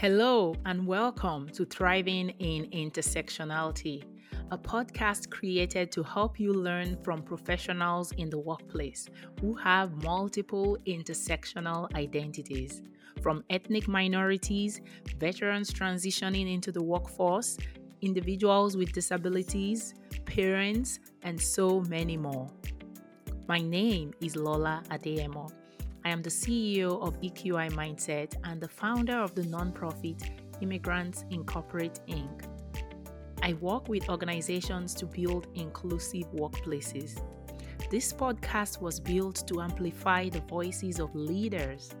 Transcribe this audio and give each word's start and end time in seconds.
Hello, 0.00 0.56
and 0.66 0.84
welcome 0.84 1.48
to 1.50 1.64
Thriving 1.64 2.30
in 2.40 2.66
Intersectionality, 2.72 4.02
a 4.50 4.58
podcast 4.58 5.30
created 5.30 5.92
to 5.92 6.02
help 6.02 6.40
you 6.40 6.52
learn 6.52 6.98
from 7.04 7.22
professionals 7.22 8.10
in 8.18 8.28
the 8.28 8.38
workplace 8.38 9.06
who 9.40 9.54
have 9.54 10.02
multiple 10.02 10.76
intersectional 10.88 11.88
identities, 11.94 12.82
from 13.22 13.44
ethnic 13.50 13.86
minorities, 13.86 14.80
veterans 15.18 15.72
transitioning 15.72 16.52
into 16.52 16.72
the 16.72 16.82
workforce, 16.82 17.56
individuals 18.02 18.76
with 18.76 18.92
disabilities, 18.92 19.94
parents, 20.24 20.98
and 21.22 21.40
so 21.40 21.82
many 21.82 22.16
more. 22.16 22.50
My 23.46 23.60
name 23.60 24.12
is 24.20 24.34
Lola 24.34 24.82
Adeyemo. 24.90 25.52
I 26.06 26.10
am 26.10 26.20
the 26.20 26.28
CEO 26.28 27.00
of 27.00 27.18
EQI 27.22 27.72
Mindset 27.72 28.34
and 28.44 28.60
the 28.60 28.68
founder 28.68 29.16
of 29.16 29.34
the 29.34 29.40
nonprofit 29.44 30.22
Immigrants 30.60 31.24
in 31.30 31.44
Corporate 31.44 31.98
Inc. 32.08 32.44
I 33.42 33.54
work 33.54 33.88
with 33.88 34.10
organizations 34.10 34.92
to 34.96 35.06
build 35.06 35.46
inclusive 35.54 36.30
workplaces. 36.34 37.22
This 37.90 38.12
podcast 38.12 38.82
was 38.82 39.00
built 39.00 39.48
to 39.48 39.62
amplify 39.62 40.28
the 40.28 40.40
voices 40.40 41.00
of 41.00 41.14
leaders 41.14 41.94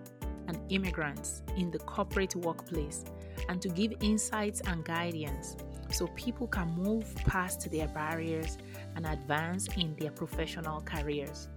and 0.48 0.60
immigrants 0.68 1.42
in 1.56 1.70
the 1.70 1.78
corporate 1.78 2.36
workplace 2.36 3.04
and 3.48 3.62
to 3.62 3.70
give 3.70 3.94
insights 4.02 4.60
and 4.66 4.84
guidance 4.84 5.56
so 5.90 6.08
people 6.08 6.46
can 6.46 6.68
move 6.76 7.14
past 7.24 7.70
their 7.70 7.88
barriers 7.88 8.58
and 8.96 9.06
advance 9.06 9.66
in 9.78 9.96
their 9.96 10.10
professional 10.10 10.82
careers. 10.82 11.48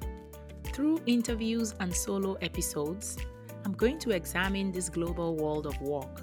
Through 0.77 1.02
interviews 1.08 1.73
and 1.80 1.91
solo 1.91 2.36
episodes, 2.36 3.18
I'm 3.66 3.73
going 3.73 3.98
to 3.98 4.12
examine 4.12 4.72
this 4.72 4.90
global 4.90 5.35
world 5.35 5.66
of 5.66 5.81
work. 5.81 6.22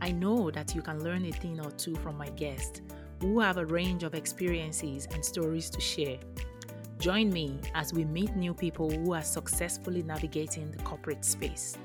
I 0.00 0.10
know 0.10 0.50
that 0.50 0.74
you 0.74 0.82
can 0.82 1.04
learn 1.04 1.24
a 1.24 1.30
thing 1.30 1.64
or 1.64 1.70
two 1.70 1.94
from 1.94 2.18
my 2.18 2.28
guests 2.30 2.80
who 3.20 3.38
have 3.38 3.58
a 3.58 3.64
range 3.64 4.02
of 4.02 4.16
experiences 4.16 5.06
and 5.12 5.24
stories 5.24 5.70
to 5.70 5.80
share. 5.80 6.18
Join 6.98 7.30
me 7.30 7.60
as 7.76 7.92
we 7.92 8.04
meet 8.04 8.34
new 8.34 8.52
people 8.52 8.90
who 8.90 9.14
are 9.14 9.22
successfully 9.22 10.02
navigating 10.02 10.72
the 10.72 10.82
corporate 10.82 11.24
space. 11.24 11.78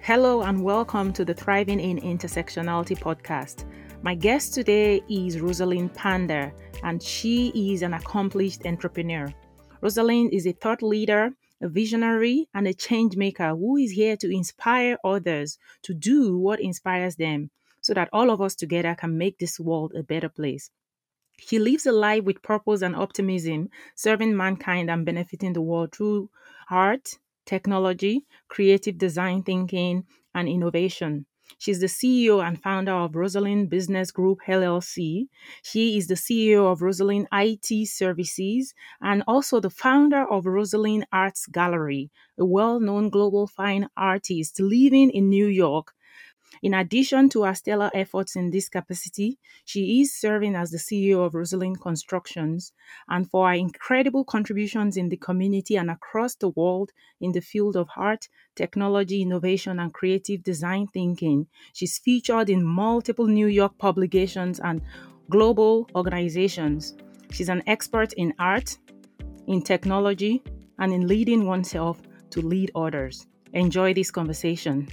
Hello, 0.00 0.40
and 0.40 0.64
welcome 0.64 1.12
to 1.12 1.22
the 1.22 1.34
Thriving 1.34 1.80
in 1.80 1.98
Intersectionality 1.98 2.98
podcast. 2.98 3.67
My 4.00 4.14
guest 4.14 4.54
today 4.54 5.02
is 5.10 5.40
Rosalind 5.40 5.92
Panda, 5.92 6.52
and 6.84 7.02
she 7.02 7.72
is 7.72 7.82
an 7.82 7.94
accomplished 7.94 8.64
entrepreneur. 8.64 9.34
Rosalind 9.80 10.32
is 10.32 10.46
a 10.46 10.52
thought 10.52 10.82
leader, 10.84 11.32
a 11.60 11.68
visionary, 11.68 12.48
and 12.54 12.68
a 12.68 12.74
change 12.74 13.16
maker 13.16 13.56
who 13.56 13.76
is 13.76 13.90
here 13.90 14.16
to 14.18 14.30
inspire 14.30 14.98
others 15.02 15.58
to 15.82 15.94
do 15.94 16.38
what 16.38 16.60
inspires 16.60 17.16
them 17.16 17.50
so 17.80 17.92
that 17.92 18.08
all 18.12 18.30
of 18.30 18.40
us 18.40 18.54
together 18.54 18.94
can 18.94 19.18
make 19.18 19.38
this 19.38 19.58
world 19.58 19.92
a 19.96 20.04
better 20.04 20.28
place. 20.28 20.70
She 21.36 21.58
lives 21.58 21.84
a 21.84 21.92
life 21.92 22.22
with 22.22 22.40
purpose 22.40 22.82
and 22.82 22.94
optimism, 22.94 23.68
serving 23.96 24.36
mankind 24.36 24.90
and 24.90 25.04
benefiting 25.04 25.54
the 25.54 25.60
world 25.60 25.92
through 25.92 26.30
art, 26.70 27.18
technology, 27.46 28.26
creative 28.46 28.96
design 28.96 29.42
thinking, 29.42 30.04
and 30.36 30.48
innovation. 30.48 31.26
She's 31.56 31.80
the 31.80 31.86
CEO 31.86 32.46
and 32.46 32.60
founder 32.60 32.92
of 32.92 33.16
Rosalind 33.16 33.70
Business 33.70 34.10
Group 34.10 34.40
LLC. 34.46 35.28
She 35.62 35.96
is 35.96 36.06
the 36.06 36.14
CEO 36.14 36.70
of 36.70 36.82
Rosalind 36.82 37.26
IT 37.32 37.88
Services 37.88 38.74
and 39.00 39.22
also 39.26 39.58
the 39.58 39.70
founder 39.70 40.30
of 40.30 40.46
Rosalind 40.46 41.06
Arts 41.12 41.46
Gallery, 41.46 42.10
a 42.38 42.44
well 42.44 42.80
known 42.80 43.08
global 43.08 43.46
fine 43.46 43.88
artist 43.96 44.60
living 44.60 45.10
in 45.10 45.30
New 45.30 45.46
York 45.46 45.94
in 46.62 46.74
addition 46.74 47.28
to 47.30 47.44
her 47.44 47.54
stellar 47.54 47.90
efforts 47.94 48.36
in 48.36 48.50
this 48.50 48.68
capacity, 48.68 49.38
she 49.64 50.00
is 50.00 50.14
serving 50.14 50.54
as 50.54 50.70
the 50.70 50.78
CEO 50.78 51.24
of 51.24 51.34
Rosalind 51.34 51.80
Constructions 51.80 52.72
and 53.08 53.28
for 53.30 53.48
her 53.48 53.54
incredible 53.54 54.24
contributions 54.24 54.96
in 54.96 55.08
the 55.08 55.16
community 55.16 55.76
and 55.76 55.90
across 55.90 56.34
the 56.34 56.48
world 56.50 56.92
in 57.20 57.32
the 57.32 57.40
field 57.40 57.76
of 57.76 57.88
art, 57.96 58.28
technology, 58.54 59.22
innovation, 59.22 59.78
and 59.78 59.92
creative 59.92 60.42
design 60.42 60.86
thinking. 60.86 61.46
She's 61.72 61.98
featured 61.98 62.50
in 62.50 62.64
multiple 62.64 63.26
New 63.26 63.46
York 63.46 63.78
publications 63.78 64.60
and 64.60 64.82
global 65.30 65.88
organizations. 65.94 66.96
She's 67.30 67.48
an 67.48 67.62
expert 67.66 68.12
in 68.14 68.34
art, 68.38 68.76
in 69.46 69.62
technology, 69.62 70.42
and 70.78 70.92
in 70.92 71.06
leading 71.06 71.46
oneself 71.46 72.00
to 72.30 72.40
lead 72.40 72.70
others. 72.74 73.26
Enjoy 73.52 73.94
this 73.94 74.10
conversation. 74.10 74.88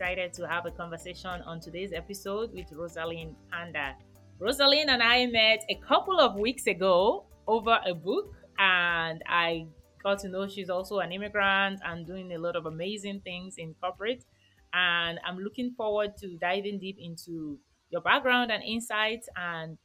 Excited 0.00 0.32
to 0.32 0.48
have 0.48 0.64
a 0.64 0.70
conversation 0.70 1.42
on 1.44 1.60
today's 1.60 1.92
episode 1.92 2.50
with 2.54 2.64
Rosalind 2.72 3.36
Panda. 3.52 3.94
Rosalind 4.38 4.88
and 4.88 5.02
I 5.02 5.26
met 5.26 5.62
a 5.68 5.74
couple 5.86 6.18
of 6.18 6.36
weeks 6.36 6.66
ago 6.66 7.26
over 7.46 7.78
a 7.84 7.92
book, 7.92 8.34
and 8.58 9.22
I 9.28 9.66
got 10.02 10.20
to 10.20 10.30
know 10.30 10.48
she's 10.48 10.70
also 10.70 11.00
an 11.00 11.12
immigrant 11.12 11.80
and 11.84 12.06
doing 12.06 12.32
a 12.32 12.38
lot 12.38 12.56
of 12.56 12.64
amazing 12.64 13.20
things 13.24 13.56
in 13.58 13.74
corporate. 13.74 14.24
And 14.72 15.20
I'm 15.22 15.36
looking 15.36 15.74
forward 15.76 16.16
to 16.22 16.38
diving 16.40 16.78
deep 16.78 16.96
into 16.98 17.58
your 17.90 18.00
background 18.00 18.50
and 18.50 18.62
insights 18.64 19.28
and 19.36 19.76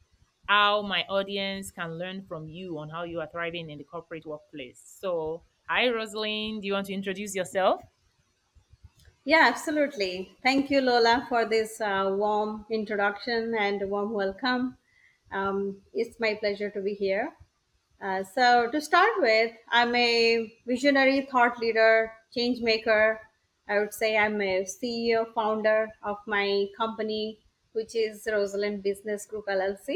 how 0.48 0.82
my 0.82 1.02
audience 1.10 1.72
can 1.72 2.00
learn 2.00 2.24
from 2.26 2.48
you 2.48 2.80
on 2.80 2.88
how 2.88 3.04
you 3.04 3.20
are 3.20 3.28
thriving 3.30 3.70
in 3.70 3.80
the 3.80 3.84
corporate 3.84 4.26
workplace. 4.26 4.80
So, 4.98 5.44
hi, 5.68 5.90
Rosalind. 5.90 6.62
Do 6.62 6.68
you 6.68 6.74
want 6.74 6.86
to 6.86 6.94
introduce 6.94 7.36
yourself? 7.36 7.82
Yeah, 9.28 9.46
absolutely. 9.48 10.38
Thank 10.44 10.70
you, 10.70 10.82
Lola, 10.82 11.26
for 11.28 11.46
this 11.46 11.82
uh, 11.82 12.14
warm 12.16 12.64
introduction 12.70 13.56
and 13.60 13.90
warm 13.90 14.14
welcome. 14.14 14.78
Um, 15.32 15.78
it's 15.96 16.20
my 16.20 16.36
pleasure 16.36 16.70
to 16.70 16.80
be 16.80 16.94
here. 16.94 17.34
Uh, 18.00 18.24
so, 18.24 18.70
to 18.72 18.80
start 18.80 19.10
with, 19.18 19.52
I'm 19.72 19.96
a 19.96 20.54
visionary 20.68 21.28
thought 21.32 21.58
leader, 21.58 22.12
change 22.36 22.62
maker. 22.62 23.20
I 23.68 23.80
would 23.80 23.96
say 23.96 24.16
I'm 24.16 24.40
a 24.42 24.64
CEO, 24.64 25.34
founder 25.34 25.88
of 26.04 26.18
my 26.28 26.68
company, 26.78 27.40
which 27.74 27.96
is 27.96 28.28
Rosalind 28.32 28.84
Business 28.84 29.26
Group 29.26 29.48
LLC. 29.48 29.96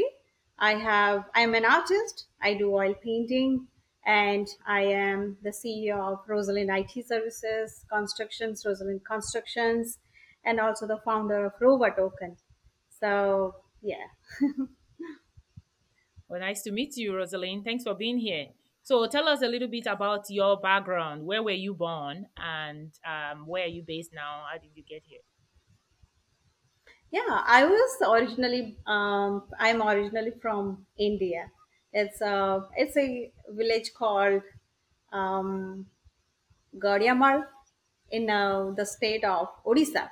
I 0.58 0.74
have 0.74 1.26
I'm 1.36 1.54
an 1.54 1.64
artist. 1.64 2.26
I 2.42 2.54
do 2.54 2.74
oil 2.74 2.94
painting 2.94 3.68
and 4.06 4.48
I 4.66 4.82
am 4.82 5.36
the 5.42 5.50
CEO 5.50 5.98
of 5.98 6.20
Rosalind 6.26 6.70
IT 6.70 7.06
Services, 7.06 7.84
Constructions, 7.92 8.64
Rosalind 8.66 9.02
Constructions, 9.04 9.98
and 10.44 10.58
also 10.58 10.86
the 10.86 10.98
founder 11.04 11.46
of 11.46 11.52
ROVA 11.60 11.90
Token. 11.96 12.36
So, 13.00 13.54
yeah. 13.82 14.06
well, 16.28 16.40
nice 16.40 16.62
to 16.62 16.70
meet 16.70 16.96
you, 16.96 17.14
Rosalind. 17.14 17.64
Thanks 17.64 17.84
for 17.84 17.94
being 17.94 18.18
here. 18.18 18.46
So, 18.82 19.06
tell 19.06 19.28
us 19.28 19.42
a 19.42 19.46
little 19.46 19.68
bit 19.68 19.86
about 19.86 20.24
your 20.30 20.58
background. 20.58 21.24
Where 21.24 21.42
were 21.42 21.50
you 21.50 21.74
born, 21.74 22.26
and 22.36 22.90
um, 23.04 23.46
where 23.46 23.64
are 23.64 23.68
you 23.68 23.82
based 23.86 24.10
now? 24.14 24.44
How 24.50 24.58
did 24.58 24.70
you 24.74 24.82
get 24.82 25.02
here? 25.04 25.20
Yeah, 27.12 27.42
I 27.46 27.66
was 27.66 27.96
originally 28.08 28.78
um, 28.86 29.42
I'm 29.58 29.82
originally 29.82 30.32
from 30.40 30.86
India. 30.96 31.50
It's 31.92 32.20
a 32.20 32.68
it's 32.76 32.96
a 32.96 33.32
village 33.48 33.92
called 33.94 34.42
um, 35.12 35.86
in 38.10 38.28
uh, 38.30 38.70
the 38.76 38.84
state 38.86 39.24
of 39.24 39.48
Odisha. 39.64 40.10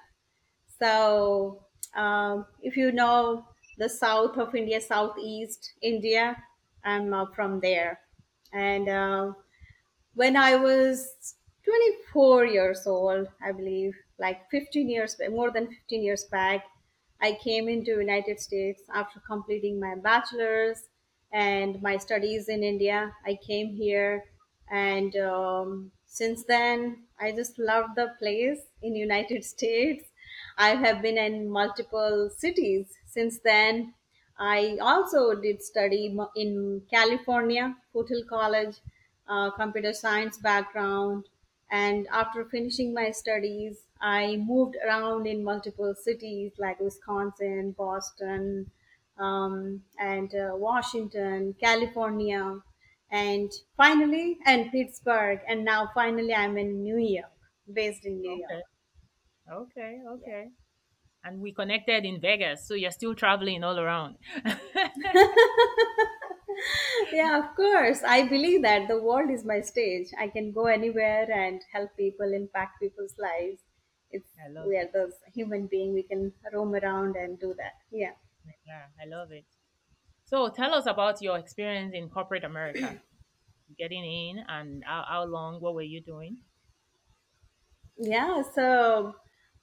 So, 0.81 1.65
um, 1.95 2.47
if 2.63 2.77
you 2.77 2.93
know 2.93 3.47
the 3.79 3.89
south 3.89 4.37
of 4.39 4.55
India, 4.55 4.81
southeast 4.81 5.73
India, 5.83 6.43
I'm 6.85 7.13
uh, 7.13 7.27
from 7.35 7.61
there. 7.61 8.01
And 8.53 8.89
uh, 8.89 9.33
when 10.15 10.37
I 10.37 10.57
was 10.57 11.37
24 11.65 12.47
years 12.47 12.87
old, 12.87 13.29
I 13.43 13.53
believe, 13.53 13.95
like 14.19 14.51
15 14.51 14.89
years, 14.91 15.17
more 15.31 15.51
than 15.53 15.69
15 15.69 16.03
years 16.03 16.25
back, 16.25 16.65
I 17.21 17.33
came 17.43 17.69
into 17.69 17.93
United 17.99 18.41
States 18.41 18.83
after 18.95 19.21
completing 19.21 19.81
my 19.81 19.97
bachelor's 19.97 20.88
and 21.33 21.81
my 21.83 21.97
studies 21.97 22.49
in 22.49 22.63
India. 22.63 23.15
I 23.25 23.37
came 23.47 23.75
here, 23.75 24.25
and 24.71 25.15
um, 25.17 25.93
since 26.07 26.45
then, 26.45 27.05
I 27.19 27.33
just 27.33 27.59
love 27.59 27.95
the 27.97 28.15
place 28.19 28.61
in 28.83 28.95
United 29.09 29.45
States. 29.45 30.05
I 30.57 30.71
have 30.75 31.03
been 31.03 31.19
in 31.19 31.49
multiple 31.51 32.31
cities 32.37 32.99
since 33.07 33.39
then. 33.41 33.95
I 34.39 34.79
also 34.81 35.35
did 35.35 35.63
study 35.63 36.17
in 36.37 36.83
California, 36.91 37.77
Foothill 37.93 38.25
College, 38.29 38.77
uh, 39.29 39.51
computer 39.53 39.93
science 39.93 40.39
background. 40.39 41.25
And 41.71 42.07
after 42.09 42.45
finishing 42.45 42.95
my 42.95 43.11
studies, 43.11 43.87
I 44.01 44.37
moved 44.37 44.77
around 44.85 45.27
in 45.27 45.45
multiple 45.45 45.95
cities 45.95 46.53
like 46.59 46.81
Wisconsin, 46.81 47.73
Boston, 47.73 48.71
um, 49.19 49.83
and 49.99 50.33
uh, 50.35 50.51
Washington, 50.55 51.55
California, 51.61 52.61
and 53.11 53.51
finally, 53.77 54.39
and 54.47 54.71
Pittsburgh. 54.71 55.41
And 55.49 55.65
now 55.65 55.91
finally, 55.95 56.35
I'm 56.35 56.57
in 56.59 56.83
New 56.83 56.99
York, 56.99 57.33
based 57.73 58.05
in 58.05 58.21
New 58.21 58.39
York. 58.39 58.65
Okay. 59.51 59.63
Okay. 59.81 59.99
Okay. 60.15 60.49
And 61.25 61.41
we 61.41 61.53
connected 61.53 62.05
in 62.05 62.21
Vegas, 62.21 62.67
so 62.67 62.75
you're 62.75 62.93
still 62.93 63.15
traveling 63.15 63.65
all 63.65 63.79
around. 63.79 64.17
Yeah, 67.13 67.39
of 67.39 67.55
course. 67.57 68.03
I 68.03 68.27
believe 68.29 68.63
that 68.63 68.89
the 68.89 69.01
world 69.01 69.31
is 69.31 69.45
my 69.45 69.61
stage. 69.61 70.09
I 70.19 70.29
can 70.29 70.53
go 70.53 70.67
anywhere 70.67 71.31
and 71.31 71.61
help 71.73 71.91
people, 71.97 72.33
impact 72.33 72.81
people's 72.81 73.15
lives. 73.19 73.63
It's 74.11 74.29
we 74.67 74.77
are 74.77 74.89
those 74.93 75.13
human 75.35 75.67
being. 75.67 75.93
We 75.93 76.03
can 76.03 76.33
roam 76.53 76.75
around 76.75 77.17
and 77.17 77.39
do 77.39 77.55
that. 77.59 77.75
Yeah. 77.91 78.13
Yeah, 78.69 78.87
I 79.01 79.07
love 79.07 79.33
it. 79.33 79.47
So 80.27 80.51
tell 80.51 80.75
us 80.75 80.87
about 80.87 81.23
your 81.23 81.39
experience 81.39 81.95
in 81.95 82.11
corporate 82.11 82.45
America, 82.45 83.03
getting 83.79 84.05
in 84.05 84.45
and 84.49 84.85
how, 84.85 85.05
how 85.09 85.25
long, 85.25 85.61
what 85.61 85.75
were 85.75 85.83
you 85.83 86.03
doing? 86.03 86.45
Yeah, 87.99 88.43
so 88.43 89.17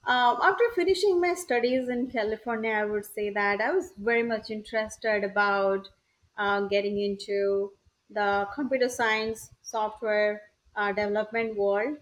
um, 0.04 0.38
after 0.42 0.64
finishing 0.74 1.20
my 1.20 1.34
studies 1.34 1.88
in 1.88 2.10
California, 2.10 2.72
I 2.72 2.84
would 2.84 3.04
say 3.04 3.30
that 3.30 3.60
I 3.60 3.72
was 3.72 3.92
very 3.96 4.22
much 4.22 4.50
interested 4.50 5.24
about 5.24 5.88
uh, 6.36 6.60
getting 6.62 7.00
into 7.00 7.72
the 8.10 8.48
computer 8.54 8.88
science 8.88 9.50
software 9.62 10.42
uh, 10.76 10.92
development 10.92 11.56
world. 11.56 11.98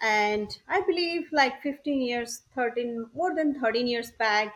And 0.00 0.56
I 0.68 0.82
believe 0.82 1.32
like 1.32 1.60
15 1.62 2.00
years, 2.02 2.42
13, 2.54 3.10
more 3.14 3.34
than 3.34 3.58
13 3.58 3.88
years 3.88 4.12
back, 4.12 4.54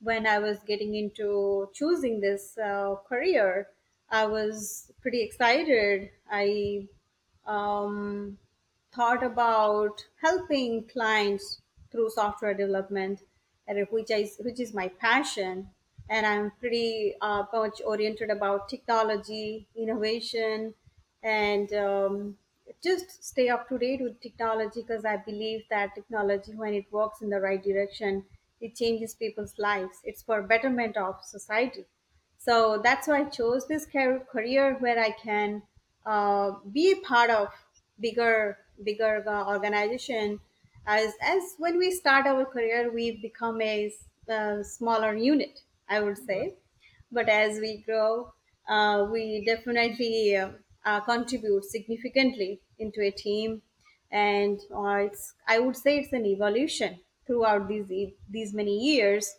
when 0.00 0.26
I 0.26 0.38
was 0.38 0.58
getting 0.66 0.94
into 0.94 1.68
choosing 1.74 2.20
this 2.20 2.56
uh, 2.58 2.96
career, 3.08 3.68
I 4.10 4.26
was 4.26 4.90
pretty 5.00 5.22
excited. 5.22 6.10
I 6.30 6.88
um, 7.46 8.38
thought 8.92 9.22
about 9.22 10.04
helping 10.20 10.88
clients 10.88 11.60
through 11.90 12.10
software 12.10 12.54
development, 12.54 13.22
which 13.90 14.10
is 14.10 14.36
which 14.40 14.60
is 14.60 14.74
my 14.74 14.88
passion. 14.88 15.70
And 16.08 16.26
I'm 16.26 16.50
pretty 16.58 17.14
uh, 17.20 17.44
much 17.52 17.80
oriented 17.86 18.30
about 18.30 18.68
technology, 18.68 19.68
innovation, 19.76 20.74
and 21.22 21.72
um, 21.72 22.36
just 22.82 23.22
stay 23.22 23.48
up 23.48 23.68
to 23.68 23.78
date 23.78 24.00
with 24.00 24.20
technology 24.20 24.80
because 24.82 25.04
I 25.04 25.18
believe 25.18 25.62
that 25.70 25.94
technology, 25.94 26.52
when 26.54 26.74
it 26.74 26.90
works 26.90 27.22
in 27.22 27.30
the 27.30 27.40
right 27.40 27.62
direction, 27.62 28.24
it 28.60 28.74
changes 28.76 29.14
people's 29.14 29.58
lives. 29.58 30.00
It's 30.04 30.22
for 30.22 30.42
betterment 30.42 30.96
of 30.96 31.22
society. 31.24 31.86
So 32.38 32.80
that's 32.82 33.06
why 33.06 33.20
I 33.20 33.24
chose 33.28 33.66
this 33.68 33.86
car- 33.86 34.20
career 34.20 34.74
where 34.78 34.98
I 34.98 35.10
can 35.12 35.62
uh, 36.06 36.52
be 36.72 36.92
a 36.92 37.00
part 37.06 37.30
of 37.30 37.48
bigger 37.98 38.58
bigger 38.82 39.22
uh, 39.28 39.46
organization. 39.46 40.40
As 40.86 41.12
as 41.22 41.54
when 41.58 41.78
we 41.78 41.90
start 41.90 42.26
our 42.26 42.44
career, 42.46 42.90
we 42.90 43.20
become 43.20 43.60
a 43.60 43.86
s- 43.86 44.08
uh, 44.28 44.62
smaller 44.62 45.14
unit. 45.14 45.62
I 45.88 46.00
would 46.00 46.18
say, 46.18 46.54
but 47.12 47.28
as 47.28 47.58
we 47.60 47.78
grow, 47.78 48.32
uh, 48.68 49.06
we 49.10 49.44
definitely 49.44 50.36
uh, 50.36 50.52
uh, 50.84 51.00
contribute 51.00 51.64
significantly 51.64 52.60
into 52.78 53.02
a 53.02 53.10
team, 53.10 53.62
and 54.10 54.60
uh, 54.74 54.94
it's 55.08 55.34
I 55.46 55.58
would 55.58 55.76
say 55.76 55.98
it's 55.98 56.12
an 56.12 56.24
evolution 56.26 57.00
throughout 57.30 57.68
these 57.68 58.12
these 58.28 58.52
many 58.52 58.76
years. 58.76 59.30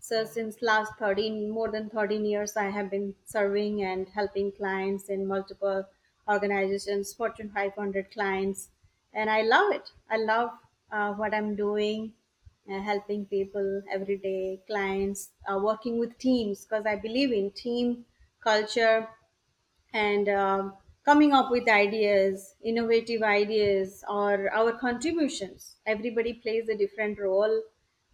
So 0.00 0.24
since 0.24 0.60
last 0.62 0.92
13, 0.98 1.50
more 1.50 1.70
than 1.70 1.88
13 1.90 2.24
years, 2.24 2.56
I 2.56 2.68
have 2.70 2.90
been 2.90 3.14
serving 3.24 3.82
and 3.82 4.08
helping 4.08 4.52
clients 4.52 5.08
in 5.08 5.26
multiple 5.26 5.84
organizations, 6.28 7.14
Fortune 7.14 7.50
500 7.54 8.10
clients, 8.10 8.68
and 9.14 9.30
I 9.30 9.42
love 9.42 9.72
it. 9.72 9.90
I 10.10 10.18
love 10.18 10.50
uh, 10.92 11.14
what 11.14 11.34
I'm 11.34 11.56
doing 11.56 12.12
uh, 12.70 12.80
helping 12.82 13.24
people 13.24 13.82
every 13.90 14.18
day, 14.18 14.60
clients, 14.66 15.30
uh, 15.50 15.58
working 15.58 15.98
with 15.98 16.18
teams 16.18 16.64
because 16.64 16.84
I 16.84 16.96
believe 16.96 17.32
in 17.32 17.50
team 17.52 18.04
culture 18.40 19.08
and 19.94 20.28
um, 20.28 20.74
coming 21.08 21.32
up 21.32 21.50
with 21.50 21.68
ideas, 21.68 22.54
innovative 22.62 23.22
ideas, 23.22 24.04
or 24.08 24.50
our 24.52 24.72
contributions. 24.72 25.76
Everybody 25.86 26.34
plays 26.34 26.68
a 26.68 26.76
different 26.76 27.18
role, 27.18 27.62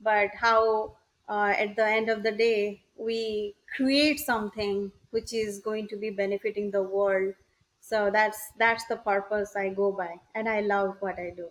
but 0.01 0.31
how 0.35 0.97
uh, 1.29 1.55
at 1.65 1.77
the 1.77 1.87
end 1.87 2.09
of 2.09 2.23
the 2.23 2.33
day 2.33 2.83
we 2.97 3.57
create 3.77 4.21
something 4.21 4.93
which 5.11 5.33
is 5.33 5.61
going 5.61 5.89
to 5.89 5.97
be 5.97 6.11
benefiting 6.11 6.71
the 6.71 6.83
world. 6.83 7.35
So 7.81 8.11
that's 8.11 8.41
that's 8.59 8.87
the 8.87 8.97
purpose 8.97 9.57
I 9.57 9.69
go 9.71 9.93
by, 9.93 10.21
and 10.35 10.49
I 10.49 10.61
love 10.61 10.97
what 11.01 11.19
I 11.19 11.31
do. 11.31 11.51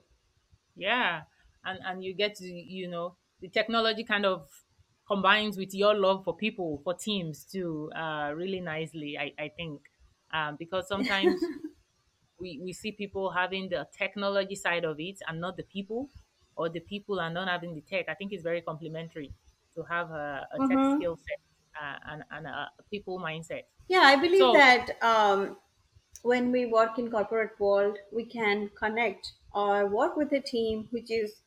Yeah, 0.76 1.24
and 1.64 1.80
and 1.84 2.04
you 2.04 2.14
get 2.14 2.36
to 2.36 2.46
you 2.46 2.88
know 2.88 3.16
the 3.40 3.50
technology 3.50 4.04
kind 4.04 4.26
of 4.26 4.66
combines 5.08 5.58
with 5.58 5.74
your 5.74 5.94
love 5.94 6.24
for 6.24 6.36
people 6.36 6.80
for 6.84 6.94
teams 6.94 7.46
too 7.46 7.92
uh, 7.96 8.34
really 8.36 8.60
nicely. 8.62 9.18
I 9.18 9.34
I 9.38 9.50
think 9.50 9.90
um, 10.34 10.58
because 10.58 10.88
sometimes 10.88 11.52
we 12.40 12.60
we 12.64 12.74
see 12.74 12.92
people 12.92 13.32
having 13.32 13.70
the 13.70 13.88
technology 13.98 14.56
side 14.56 14.86
of 14.86 15.00
it 15.00 15.20
and 15.28 15.40
not 15.42 15.58
the 15.58 15.64
people, 15.64 16.10
or 16.56 16.70
the 16.70 16.80
people 16.82 17.20
are 17.20 17.30
not 17.30 17.48
having 17.48 17.76
the 17.76 17.82
tech. 17.82 18.10
I 18.10 18.16
think 18.16 18.34
it's 18.34 18.44
very 18.44 18.62
complementary 18.62 19.34
to 19.76 19.84
have 19.84 20.12
a, 20.12 20.48
a 20.54 20.60
tech 20.60 20.84
Mm-hmm. 20.84 20.96
skill 20.96 21.18
set 21.18 21.40
uh, 21.82 22.00
and 22.12 22.24
and 22.32 22.48
a 22.48 22.72
people 22.90 23.20
mindset. 23.20 23.64
Yeah, 23.88 24.02
I 24.02 24.16
believe 24.18 24.52
So 24.52 24.54
that 24.54 25.02
um, 25.02 25.58
when 26.24 26.52
we 26.52 26.66
work 26.66 26.98
in 27.00 27.10
corporate 27.12 27.60
world, 27.60 27.98
we 28.12 28.26
can 28.26 28.70
connect 28.70 29.34
or 29.54 29.88
work 29.88 30.16
with 30.18 30.32
a 30.34 30.42
team 30.42 30.88
which 30.92 31.12
is 31.12 31.42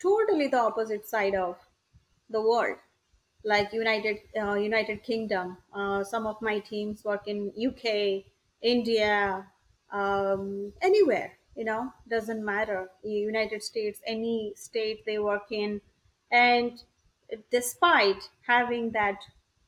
totally 0.00 0.46
the 0.48 0.58
opposite 0.58 1.06
side 1.08 1.34
of 1.34 1.58
the 2.30 2.40
world, 2.42 2.78
like 3.46 3.72
United 3.72 4.18
uh, 4.40 4.54
United 4.54 5.02
Kingdom. 5.04 5.58
Uh, 5.72 6.04
some 6.04 6.26
of 6.26 6.42
my 6.42 6.58
teams 6.60 7.04
work 7.04 7.28
in 7.28 7.52
UK, 7.56 8.26
India, 8.62 9.46
um, 9.92 10.72
anywhere. 10.82 11.38
You 11.56 11.64
know, 11.64 11.92
doesn't 12.08 12.44
matter. 12.44 12.90
United 13.02 13.62
States, 13.62 14.00
any 14.06 14.52
state 14.56 15.04
they 15.06 15.18
work 15.18 15.50
in, 15.50 15.80
and 16.30 16.82
despite 17.50 18.28
having 18.46 18.90
that 18.92 19.20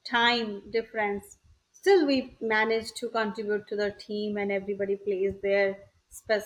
time 0.05 0.71
difference, 0.71 1.39
still 1.73 2.07
we 2.07 2.37
manage 2.41 2.93
to 2.95 3.09
contribute 3.09 3.67
to 3.69 3.77
the 3.77 3.91
team, 3.93 4.37
and 4.37 4.53
everybody 4.53 4.97
plays 4.97 5.35
their 5.43 5.79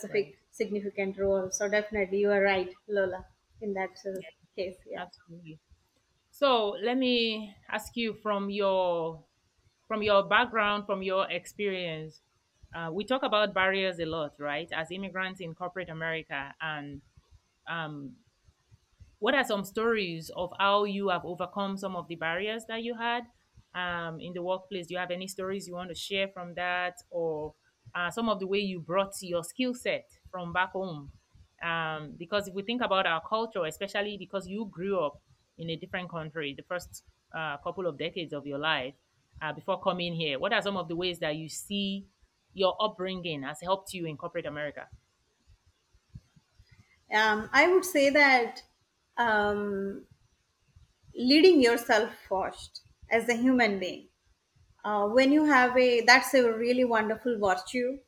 right, 0.08 0.32
specific 0.32 0.38
significant 0.50 1.18
role. 1.18 1.50
So 1.50 1.68
definitely, 1.68 2.18
you 2.18 2.30
are 2.30 2.42
right, 2.42 2.72
Lola, 2.88 3.26
in 3.60 3.74
that 3.74 3.96
uh, 4.06 4.20
yeah, 4.20 4.28
case. 4.56 4.76
Yeah. 4.86 5.02
absolutely. 5.02 5.58
So 6.42 6.70
let 6.82 6.98
me 6.98 7.54
ask 7.70 7.96
you 7.96 8.14
from 8.14 8.50
your 8.50 9.22
from 9.86 10.02
your 10.02 10.24
background, 10.24 10.86
from 10.86 11.00
your 11.00 11.30
experience, 11.30 12.20
uh, 12.74 12.90
we 12.92 13.04
talk 13.04 13.22
about 13.22 13.54
barriers 13.54 14.00
a 14.00 14.06
lot, 14.06 14.32
right? 14.40 14.68
As 14.72 14.90
immigrants 14.90 15.40
in 15.40 15.54
corporate 15.54 15.88
America, 15.88 16.52
and 16.60 17.00
um, 17.70 18.16
what 19.18 19.34
are 19.34 19.44
some 19.44 19.64
stories 19.64 20.30
of 20.36 20.52
how 20.58 20.84
you 20.84 21.08
have 21.08 21.24
overcome 21.24 21.76
some 21.76 21.94
of 21.94 22.08
the 22.08 22.16
barriers 22.16 22.64
that 22.66 22.82
you 22.82 22.96
had 22.96 23.22
um, 23.74 24.20
in 24.20 24.32
the 24.32 24.42
workplace? 24.42 24.86
Do 24.88 24.94
you 24.94 24.98
have 24.98 25.10
any 25.10 25.28
stories 25.28 25.68
you 25.68 25.74
want 25.74 25.90
to 25.90 25.94
share 25.94 26.28
from 26.28 26.54
that, 26.54 26.94
or 27.10 27.54
uh, 27.94 28.10
some 28.10 28.28
of 28.28 28.40
the 28.40 28.46
way 28.46 28.58
you 28.58 28.80
brought 28.80 29.12
your 29.20 29.44
skill 29.44 29.74
set 29.74 30.10
from 30.30 30.52
back 30.52 30.72
home? 30.72 31.12
Um, 31.62 32.14
because 32.18 32.48
if 32.48 32.54
we 32.54 32.62
think 32.62 32.82
about 32.82 33.06
our 33.06 33.22
culture, 33.28 33.64
especially 33.64 34.16
because 34.18 34.48
you 34.48 34.68
grew 34.72 34.98
up 34.98 35.20
in 35.58 35.70
a 35.70 35.76
different 35.76 36.10
country, 36.10 36.54
the 36.56 36.62
first 36.62 37.04
uh, 37.34 37.56
couple 37.58 37.86
of 37.86 37.98
decades 37.98 38.32
of 38.32 38.46
your 38.46 38.58
life 38.58 38.94
uh, 39.40 39.52
before 39.52 39.80
coming 39.80 40.14
here, 40.14 40.38
what 40.38 40.52
are 40.52 40.62
some 40.62 40.76
of 40.76 40.88
the 40.88 40.96
ways 40.96 41.18
that 41.20 41.36
you 41.36 41.48
see 41.48 42.06
your 42.54 42.76
upbringing 42.80 43.42
has 43.42 43.60
helped 43.60 43.92
you 43.94 44.06
in 44.06 44.16
corporate 44.16 44.46
America? 44.46 44.88
Um, 47.12 47.50
I 47.52 47.68
would 47.70 47.84
say 47.84 48.10
that 48.10 48.62
um, 49.18 50.04
leading 51.14 51.60
yourself 51.60 52.10
first 52.28 52.82
as 53.10 53.28
a 53.28 53.34
human 53.34 53.78
being. 53.78 54.08
Uh, 54.84 55.06
when 55.06 55.32
you 55.32 55.44
have 55.44 55.76
a, 55.76 56.00
that's 56.02 56.34
a 56.34 56.52
really 56.52 56.84
wonderful 56.84 57.38
virtue, 57.38 57.98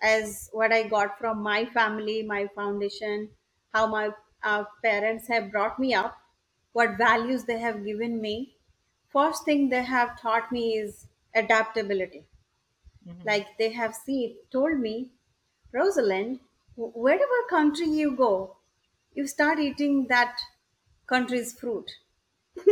as 0.00 0.48
what 0.52 0.72
I 0.72 0.82
got 0.84 1.18
from 1.18 1.42
my 1.42 1.64
family, 1.66 2.22
my 2.22 2.48
foundation, 2.54 3.30
how 3.72 3.86
my 3.86 4.10
uh, 4.42 4.64
parents 4.84 5.26
have 5.28 5.50
brought 5.50 5.78
me 5.78 5.94
up, 5.94 6.16
what 6.72 6.98
values 6.98 7.44
they 7.44 7.58
have 7.58 7.84
given 7.84 8.20
me. 8.20 8.56
first 9.08 9.44
thing 9.44 9.68
they 9.70 9.82
have 9.84 10.20
taught 10.20 10.52
me 10.52 10.64
is 10.78 11.06
adaptability. 11.34 12.26
hmm 13.04 13.32
Like 13.32 13.58
they 13.58 13.70
have 13.72 13.94
seen, 13.94 14.38
told 14.50 14.78
me, 14.80 15.10
Rosalind, 15.72 16.40
wherever 16.76 17.42
country 17.50 17.86
you 17.88 18.12
go, 18.16 18.56
you 19.14 19.26
start 19.26 19.58
eating 19.58 20.06
that 20.08 20.40
country's 21.06 21.58
fruit. 21.58 21.90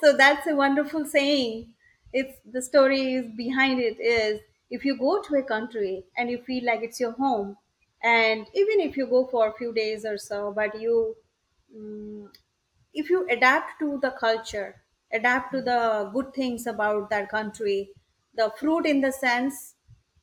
so 0.00 0.16
that's 0.16 0.46
a 0.46 0.54
wonderful 0.54 1.04
saying. 1.06 1.74
It's 2.12 2.38
the 2.44 2.62
story 2.62 3.14
is 3.14 3.30
behind 3.36 3.80
it 3.80 4.00
is 4.00 4.40
if 4.70 4.84
you 4.84 4.96
go 4.98 5.22
to 5.22 5.36
a 5.36 5.42
country 5.42 6.04
and 6.16 6.30
you 6.30 6.42
feel 6.42 6.64
like 6.64 6.82
it's 6.82 7.00
your 7.00 7.12
home, 7.12 7.56
and 8.02 8.46
even 8.54 8.80
if 8.80 8.96
you 8.96 9.06
go 9.06 9.26
for 9.26 9.48
a 9.48 9.54
few 9.58 9.72
days 9.72 10.04
or 10.04 10.18
so, 10.18 10.52
but 10.52 10.80
you 10.80 11.16
if 12.96 13.10
you 13.10 13.26
adapt 13.30 13.78
to 13.80 13.98
the 14.00 14.10
culture, 14.12 14.82
adapt 15.12 15.52
to 15.54 15.62
the 15.62 16.10
good 16.14 16.34
things 16.34 16.66
about 16.66 17.10
that 17.10 17.28
country, 17.30 17.90
the 18.34 18.52
fruit 18.58 18.86
in 18.86 19.00
the 19.02 19.12
sense, 19.12 19.76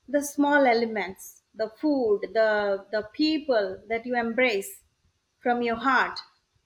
the 0.08 0.22
small 0.24 0.65
elements, 0.65 1.44
the 1.56 1.70
food, 1.70 2.22
the 2.34 2.86
the 2.92 3.03
people 3.13 3.82
that 3.89 4.06
you 4.06 4.15
embrace 4.18 4.84
from 5.39 5.62
your 5.62 5.75
heart, 5.75 6.20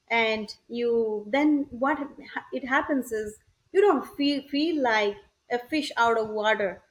and 0.10 0.56
you 0.68 1.26
then 1.30 1.68
what 1.70 1.98
ha- 2.34 2.46
it 2.54 2.66
happens 2.68 3.12
is 3.12 3.38
you 3.74 3.82
don't 3.82 4.06
feel 4.18 4.42
feel 4.50 4.82
like 4.82 5.18
a 5.52 5.60
fish 5.60 5.92
out 5.98 6.18
of 6.18 6.30
water. 6.30 6.84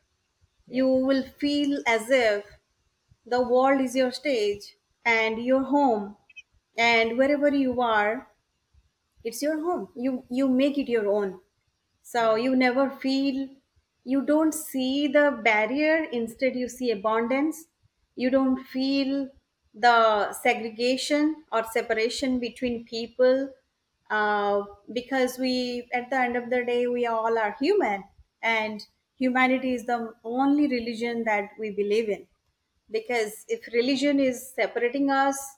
You 0.69 0.89
will 0.89 1.23
feel 1.25 1.83
as 1.87 2.11
if 2.11 2.59
the 3.27 3.43
world 3.43 3.81
is 3.81 3.97
your 3.97 4.13
stage 4.13 4.77
and 5.05 5.45
your 5.45 5.63
home, 5.65 6.17
and 6.79 7.19
wherever 7.19 7.55
you 7.55 7.81
are, 7.83 8.31
it's 9.27 9.43
your 9.43 9.57
home. 9.65 9.89
You 9.97 10.25
you 10.31 10.49
make 10.49 10.79
it 10.79 10.89
your 10.89 11.09
own. 11.09 11.41
So 12.03 12.37
you 12.37 12.57
never 12.57 12.91
feel 12.91 13.49
you 14.05 14.25
don't 14.25 14.55
see 14.55 15.09
the 15.09 15.41
barrier. 15.45 16.05
Instead 16.21 16.57
you 16.57 16.69
see 16.69 16.91
abundance. 16.93 17.67
You 18.17 18.31
don't 18.31 18.65
feel 18.65 19.29
the 19.75 20.33
segregation 20.33 21.45
or 21.53 21.65
separation 21.65 22.39
between 22.41 22.85
people 22.87 23.51
uh, 24.11 24.63
because 24.93 25.39
we 25.39 25.89
at 25.93 26.09
the 26.11 26.17
end 26.17 26.37
of 26.37 26.51
the 26.51 26.65
day 26.65 26.87
we 26.87 27.07
all 27.07 27.39
are 27.39 27.57
human. 27.61 28.05
And 28.43 28.87
humanity 29.19 29.75
is 29.75 29.87
the 29.87 30.15
only 30.25 30.69
religion 30.69 31.25
that 31.25 31.51
we 31.59 31.71
believe 31.71 32.09
in. 32.09 32.27
Because 32.91 33.45
if 33.49 33.67
religion 33.73 34.21
is 34.21 34.51
separating 34.55 35.11
us 35.11 35.56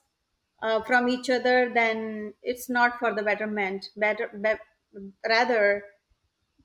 uh, 0.61 0.81
from 0.83 1.09
each 1.09 1.29
other 1.29 1.71
then 1.73 2.33
it's 2.43 2.69
not 2.69 2.99
for 2.99 3.13
the 3.13 3.23
betterment. 3.23 3.85
Better 3.95 4.27
be- 4.29 5.01
rather 5.27 5.83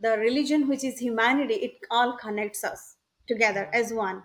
the 0.01 0.19
religion 0.19 0.69
which 0.69 0.85
is 0.85 0.99
humanity 1.01 1.55
it 1.55 1.79
all 1.91 2.17
connects 2.19 2.65
us 2.65 2.97
together 3.27 3.71
as 3.73 3.93
one. 3.93 4.23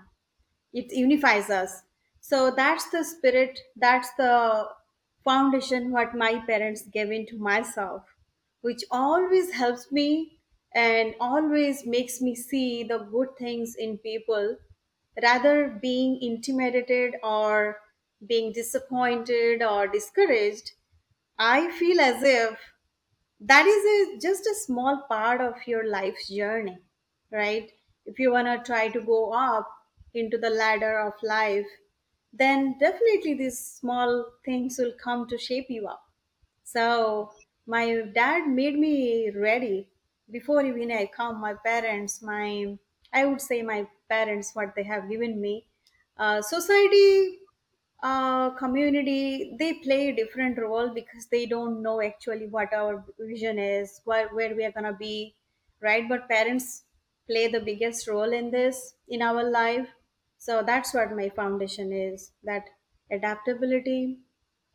It 0.74 0.92
unifies 0.92 1.50
us. 1.52 1.84
So 2.22 2.52
that's 2.52 2.90
the 2.92 3.04
spirit 3.04 3.60
that's 3.76 4.12
the 4.16 4.70
foundation 5.24 5.92
what 5.92 6.16
my 6.16 6.40
parents 6.46 6.84
gave 6.88 7.12
into 7.12 7.38
myself 7.38 8.06
which 8.62 8.84
always 8.92 9.52
helps 9.54 9.92
me 9.92 10.40
and 10.76 11.16
always 11.20 11.86
makes 11.86 12.22
me 12.22 12.36
see 12.36 12.84
the 12.84 13.00
good 13.00 13.30
things 13.38 13.76
in 13.76 13.98
people 14.00 14.58
rather 15.22 15.70
being 15.82 16.22
intimidated 16.22 17.16
or 17.24 17.80
being 18.28 18.52
disappointed 18.54 19.62
or 19.64 19.88
discouraged 19.88 20.72
i 21.38 21.72
feel 21.80 22.00
as 22.02 22.24
if 22.24 22.60
that 23.40 23.66
is 23.66 23.84
a, 24.16 24.20
just 24.20 24.46
a 24.46 24.56
small 24.56 25.04
part 25.08 25.42
of 25.42 25.56
your 25.68 25.86
life's 25.88 26.30
journey 26.30 26.78
right 27.32 27.72
if 28.06 28.20
you 28.20 28.32
want 28.32 28.48
to 28.48 28.72
try 28.72 28.88
to 28.90 29.02
go 29.02 29.32
up 29.34 29.70
into 30.14 30.38
the 30.38 30.50
ladder 30.50 31.00
of 31.00 31.14
life 31.24 31.68
then 32.34 32.78
definitely 32.80 33.34
these 33.34 33.60
small 33.60 34.26
things 34.46 34.78
will 34.78 34.94
come 35.04 35.28
to 35.28 35.38
shape 35.38 35.70
you 35.70 35.88
up 35.88 36.04
so 36.64 37.32
my 37.66 38.02
dad 38.20 38.48
made 38.48 38.78
me 38.78 39.30
ready 39.32 39.90
before 40.32 40.64
even 40.66 40.92
I 40.92 41.08
come. 41.08 41.40
My 41.42 41.54
parents, 41.56 42.22
my 42.22 42.78
I 43.14 43.26
would 43.26 43.42
say 43.42 43.62
my 43.64 43.88
parents, 44.10 44.56
what 44.56 44.76
they 44.76 44.84
have 44.84 45.10
given 45.10 45.42
me, 45.42 45.68
uh, 46.18 46.42
society, 46.42 47.39
uh, 48.02 48.52
community, 48.52 49.56
they 49.60 49.74
play 49.76 50.10
a 50.10 50.16
different 50.16 50.58
role 50.58 50.90
because 50.94 51.28
they 51.28 51.46
don't 51.46 51.82
know 51.82 52.02
actually 52.02 52.48
what 52.48 52.74
our 52.74 53.06
vision 53.20 53.60
is, 53.60 54.02
where 54.06 54.30
where 54.30 54.56
we 54.56 54.64
are 54.66 54.72
gonna 54.72 54.94
be, 54.94 55.36
right? 55.82 56.08
But 56.08 56.30
parents 56.30 56.84
play 57.28 57.48
the 57.48 57.60
biggest 57.60 58.08
role 58.08 58.32
in 58.34 58.52
this 58.52 58.96
in 59.08 59.22
our 59.22 59.44
life. 59.44 59.90
So 60.38 60.64
that's 60.64 60.94
what 60.94 61.12
my 61.16 61.30
foundation 61.30 61.92
is. 61.92 62.32
That 62.44 62.70
adaptability 63.12 64.20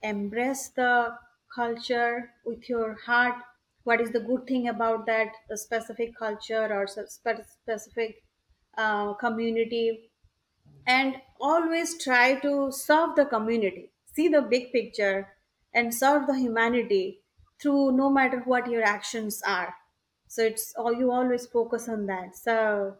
embrace 0.02 0.68
the 0.68 1.18
culture 1.54 2.32
with 2.44 2.68
your 2.68 2.94
heart 3.06 3.42
what 3.84 4.00
is 4.00 4.10
the 4.12 4.20
good 4.20 4.46
thing 4.46 4.68
about 4.68 5.04
that 5.06 5.32
specific 5.54 6.16
culture 6.16 6.66
or 6.74 6.86
spe- 6.86 7.08
spe- 7.08 7.44
specific 7.46 8.22
uh, 8.76 9.14
community 9.14 10.10
and 10.86 11.20
always 11.40 12.02
try 12.02 12.38
to 12.40 12.70
serve 12.72 13.14
the 13.16 13.26
community 13.26 13.92
see 14.06 14.28
the 14.28 14.42
big 14.42 14.72
picture 14.72 15.36
and 15.72 15.94
serve 15.94 16.26
the 16.26 16.36
humanity 16.38 17.22
through 17.60 17.92
no 17.92 18.08
matter 18.10 18.40
what 18.52 18.70
your 18.70 18.82
actions 18.82 19.42
are 19.42 19.74
so 20.28 20.42
it's 20.42 20.74
all 20.76 20.92
you 20.92 21.10
always 21.10 21.46
focus 21.46 21.88
on 21.88 22.06
that 22.06 22.34
so 22.36 22.96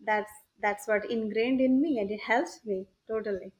that's 0.00 0.32
that's 0.60 0.86
what 0.88 1.10
ingrained 1.10 1.60
in 1.60 1.80
me 1.80 1.98
and 1.98 2.10
it 2.10 2.20
helps 2.20 2.64
me 2.64 2.86
totally 3.08 3.52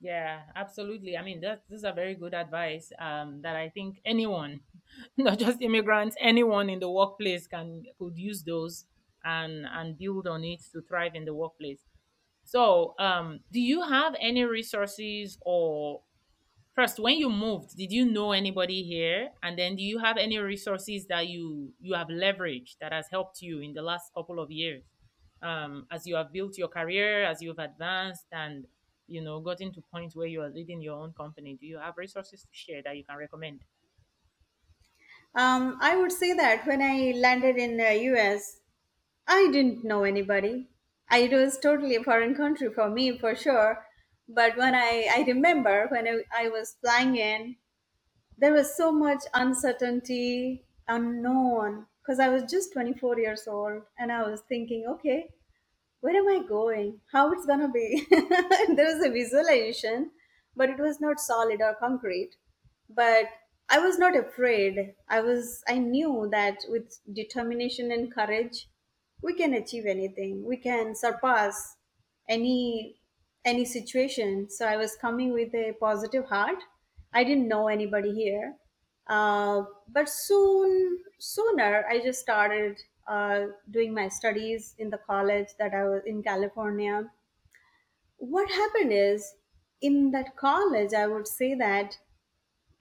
Yeah, 0.00 0.50
absolutely. 0.54 1.16
I 1.16 1.22
mean, 1.22 1.40
that 1.40 1.64
this 1.68 1.78
is 1.78 1.84
a 1.84 1.92
very 1.92 2.14
good 2.14 2.34
advice 2.34 2.92
um, 2.98 3.40
that 3.42 3.56
I 3.56 3.70
think 3.70 4.00
anyone, 4.04 4.60
not 5.16 5.38
just 5.38 5.62
immigrants, 5.62 6.16
anyone 6.20 6.68
in 6.68 6.80
the 6.80 6.90
workplace 6.90 7.46
can 7.46 7.84
could 7.98 8.18
use 8.18 8.42
those 8.42 8.84
and 9.24 9.64
and 9.66 9.96
build 9.96 10.26
on 10.26 10.44
it 10.44 10.60
to 10.72 10.82
thrive 10.82 11.14
in 11.14 11.24
the 11.24 11.34
workplace. 11.34 11.86
So, 12.44 12.94
um, 12.98 13.40
do 13.50 13.60
you 13.60 13.82
have 13.82 14.14
any 14.20 14.44
resources 14.44 15.38
or 15.42 16.02
first 16.74 16.98
when 16.98 17.16
you 17.18 17.30
moved, 17.30 17.76
did 17.76 17.92
you 17.92 18.04
know 18.04 18.32
anybody 18.32 18.82
here? 18.82 19.32
And 19.42 19.58
then 19.58 19.76
do 19.76 19.82
you 19.82 19.98
have 19.98 20.16
any 20.16 20.38
resources 20.38 21.06
that 21.06 21.28
you 21.28 21.74
you 21.80 21.94
have 21.94 22.08
leveraged 22.08 22.78
that 22.80 22.92
has 22.92 23.08
helped 23.10 23.42
you 23.42 23.60
in 23.60 23.74
the 23.74 23.82
last 23.82 24.12
couple 24.14 24.40
of 24.40 24.50
years? 24.50 24.84
Um, 25.42 25.86
as 25.90 26.06
you 26.06 26.16
have 26.16 26.32
built 26.32 26.56
your 26.58 26.68
career, 26.68 27.24
as 27.24 27.42
you've 27.42 27.58
advanced 27.58 28.26
and 28.32 28.66
you 29.06 29.20
know 29.22 29.40
gotten 29.40 29.72
to 29.74 29.82
point 29.82 30.14
where 30.16 30.26
you 30.26 30.42
are 30.42 30.50
leading 30.50 30.80
your 30.82 30.98
own 30.98 31.12
company, 31.12 31.56
do 31.60 31.66
you 31.66 31.78
have 31.78 31.96
resources 31.96 32.42
to 32.44 32.48
share 32.52 32.82
that 32.82 32.96
you 32.96 33.04
can 33.04 33.16
recommend? 33.18 33.64
um, 35.34 35.78
i 35.80 35.96
would 35.96 36.12
say 36.12 36.32
that 36.32 36.66
when 36.66 36.82
i 36.82 37.12
landed 37.26 37.56
in 37.56 37.76
the 37.76 37.90
us 38.24 38.60
I 39.28 39.48
didn't 39.52 39.84
know 39.84 40.04
anybody. 40.04 40.70
It 41.10 41.32
was 41.32 41.58
totally 41.58 41.96
a 41.96 42.02
foreign 42.04 42.34
country 42.34 42.70
for 42.72 42.90
me, 42.90 43.18
for 43.18 43.34
sure. 43.34 43.84
But 44.28 44.56
when 44.56 44.74
I, 44.74 45.08
I 45.14 45.24
remember 45.26 45.86
when 45.88 46.06
I, 46.08 46.44
I 46.46 46.48
was 46.48 46.76
flying 46.80 47.16
in, 47.16 47.56
there 48.38 48.52
was 48.52 48.76
so 48.76 48.92
much 48.92 49.22
uncertainty, 49.34 50.64
unknown, 50.88 51.86
because 52.02 52.20
I 52.20 52.28
was 52.28 52.44
just 52.50 52.72
24 52.72 53.18
years 53.18 53.46
old. 53.48 53.82
And 53.98 54.12
I 54.12 54.22
was 54.28 54.42
thinking, 54.48 54.86
okay, 54.88 55.30
where 56.00 56.16
am 56.16 56.28
I 56.28 56.46
going? 56.46 57.00
How 57.12 57.32
it's 57.32 57.46
gonna 57.46 57.68
be? 57.70 58.06
there 58.10 58.94
was 58.94 59.04
a 59.04 59.10
visualization, 59.10 60.10
but 60.56 60.70
it 60.70 60.78
was 60.78 61.00
not 61.00 61.20
solid 61.20 61.60
or 61.60 61.74
concrete. 61.80 62.36
But 62.90 63.26
I 63.68 63.78
was 63.78 63.98
not 63.98 64.16
afraid. 64.16 64.94
I 65.08 65.20
was 65.20 65.62
I 65.68 65.78
knew 65.78 66.28
that 66.30 66.58
with 66.68 67.00
determination 67.12 67.90
and 67.92 68.14
courage, 68.14 68.68
we 69.24 69.34
can 69.34 69.54
achieve 69.54 69.86
anything. 69.86 70.44
We 70.44 70.58
can 70.58 70.94
surpass 70.94 71.76
any 72.28 73.00
any 73.44 73.64
situation. 73.64 74.48
So 74.50 74.66
I 74.66 74.76
was 74.76 74.96
coming 74.96 75.32
with 75.32 75.54
a 75.54 75.72
positive 75.80 76.26
heart. 76.26 76.62
I 77.12 77.24
didn't 77.24 77.48
know 77.48 77.68
anybody 77.68 78.12
here. 78.14 78.56
Uh, 79.06 79.64
but 79.88 80.08
soon, 80.08 80.98
sooner, 81.18 81.84
I 81.88 82.00
just 82.00 82.20
started 82.20 82.80
uh, 83.06 83.46
doing 83.70 83.92
my 83.94 84.08
studies 84.08 84.74
in 84.78 84.90
the 84.90 84.98
college 84.98 85.48
that 85.58 85.74
I 85.74 85.84
was 85.84 86.02
in 86.06 86.22
California. 86.22 87.10
What 88.18 88.50
happened 88.50 88.92
is, 88.92 89.34
in 89.80 90.10
that 90.12 90.36
college, 90.36 90.94
I 90.94 91.06
would 91.06 91.28
say 91.28 91.54
that 91.54 91.98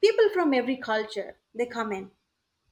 people 0.01 0.29
from 0.33 0.53
every 0.53 0.77
culture 0.77 1.37
they 1.55 1.65
come 1.65 1.91
in. 1.93 2.11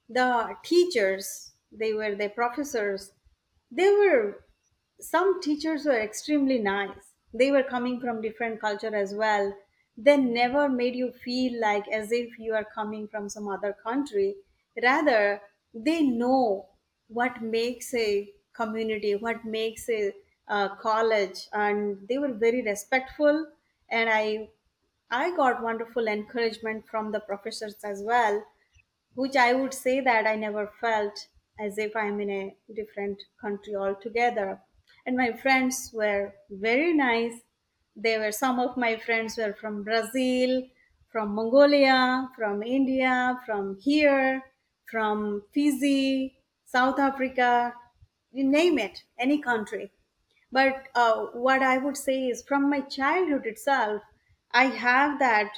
The 0.09 0.57
teachers, 0.63 1.53
they 1.71 1.93
were 1.93 2.15
the 2.15 2.29
professors, 2.29 3.13
they 3.71 3.89
were 3.91 4.43
some 4.99 5.41
teachers 5.41 5.85
were 5.85 5.99
extremely 5.99 6.59
nice. 6.59 7.13
They 7.33 7.51
were 7.51 7.63
coming 7.63 7.99
from 7.99 8.21
different 8.21 8.59
culture 8.61 8.95
as 8.95 9.13
well. 9.15 9.55
They 9.97 10.17
never 10.17 10.69
made 10.69 10.95
you 10.95 11.11
feel 11.11 11.59
like 11.59 11.87
as 11.87 12.11
if 12.11 12.37
you 12.37 12.53
are 12.53 12.65
coming 12.65 13.07
from 13.07 13.29
some 13.29 13.47
other 13.47 13.73
country. 13.73 14.35
Rather 14.81 15.41
they 15.73 16.01
know 16.03 16.69
what 17.07 17.41
makes 17.41 17.93
a 17.93 18.33
community, 18.53 19.15
what 19.15 19.45
makes 19.45 19.89
a 19.89 20.13
college, 20.81 21.47
and 21.53 22.07
they 22.07 22.17
were 22.17 22.33
very 22.33 22.61
respectful. 22.61 23.51
And 23.89 24.09
I, 24.09 24.49
I 25.09 25.35
got 25.35 25.61
wonderful 25.63 26.07
encouragement 26.07 26.87
from 26.87 27.11
the 27.11 27.19
professors 27.21 27.75
as 27.83 28.01
well 28.03 28.45
which 29.15 29.35
I 29.35 29.53
would 29.53 29.73
say 29.73 29.99
that 30.01 30.27
I 30.27 30.35
never 30.35 30.67
felt 30.67 31.27
as 31.61 31.77
if 31.77 31.95
I'm 31.95 32.19
in 32.19 32.29
a 32.29 32.55
different 32.73 33.21
country 33.39 33.75
altogether. 33.75 34.59
And 35.05 35.15
my 35.15 35.31
friends 35.33 35.91
were 35.93 36.33
very 36.49 36.93
nice. 36.93 37.33
They 37.95 38.17
were 38.17 38.31
some 38.31 38.59
of 38.59 38.77
my 38.77 38.97
friends 38.97 39.37
were 39.37 39.55
from 39.59 39.83
Brazil, 39.83 40.63
from 41.11 41.35
Mongolia, 41.35 42.29
from 42.35 42.63
India, 42.63 43.39
from 43.45 43.77
here, 43.81 44.43
from 44.89 45.43
Fiji, 45.53 46.35
South 46.65 46.99
Africa, 46.99 47.73
you 48.31 48.43
name 48.45 48.79
it, 48.79 49.03
any 49.19 49.41
country. 49.41 49.91
But 50.51 50.87
uh, 50.95 51.25
what 51.33 51.61
I 51.61 51.77
would 51.77 51.97
say 51.97 52.27
is 52.27 52.43
from 52.43 52.69
my 52.69 52.81
childhood 52.81 53.45
itself, 53.45 54.01
I 54.53 54.65
have 54.65 55.19
that 55.19 55.51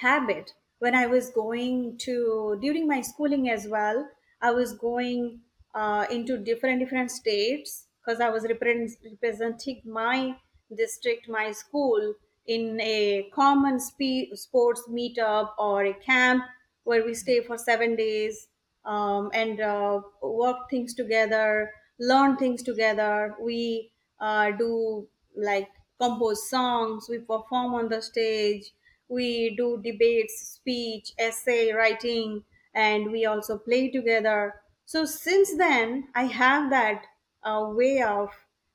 habit 0.00 0.52
when 0.78 0.94
I 0.94 1.06
was 1.06 1.30
going 1.30 1.98
to 1.98 2.58
during 2.60 2.86
my 2.86 3.02
schooling 3.02 3.48
as 3.50 3.68
well. 3.68 4.08
I 4.42 4.50
was 4.50 4.72
going 4.74 5.42
uh, 5.74 6.06
into 6.10 6.36
different 6.38 6.80
different 6.80 7.10
states 7.10 7.86
because 8.04 8.20
I 8.20 8.28
was 8.30 8.44
represent, 8.44 8.98
representing 9.04 9.82
my 9.86 10.36
district, 10.74 11.28
my 11.28 11.52
school 11.52 12.14
in 12.46 12.80
a 12.80 13.30
common 13.32 13.78
spe- 13.78 14.34
sports 14.34 14.82
meetup 14.88 15.52
or 15.58 15.84
a 15.84 15.94
camp 15.94 16.44
where 16.84 17.04
we 17.04 17.14
stay 17.14 17.40
for 17.42 17.56
seven 17.56 17.94
days 17.96 18.48
um, 18.84 19.30
and 19.32 19.60
uh, 19.60 20.00
work 20.22 20.68
things 20.70 20.94
together, 20.94 21.72
learn 22.00 22.36
things 22.36 22.62
together. 22.62 23.36
We 23.40 23.92
uh, 24.20 24.50
do 24.52 25.08
like 25.36 25.68
compose 26.00 26.48
songs, 26.50 27.08
we 27.08 27.18
perform 27.18 27.74
on 27.74 27.88
the 27.88 28.02
stage, 28.02 28.72
we 29.08 29.54
do 29.56 29.80
debates, 29.82 30.34
speech, 30.56 31.12
essay 31.18 31.72
writing, 31.72 32.44
and 32.74 33.10
we 33.12 33.26
also 33.26 33.58
play 33.58 33.90
together. 33.90 34.60
So 34.86 35.04
since 35.04 35.56
then, 35.56 36.08
I 36.14 36.24
have 36.24 36.70
that 36.70 37.04
uh, 37.42 37.66
way 37.74 38.02
of 38.02 38.30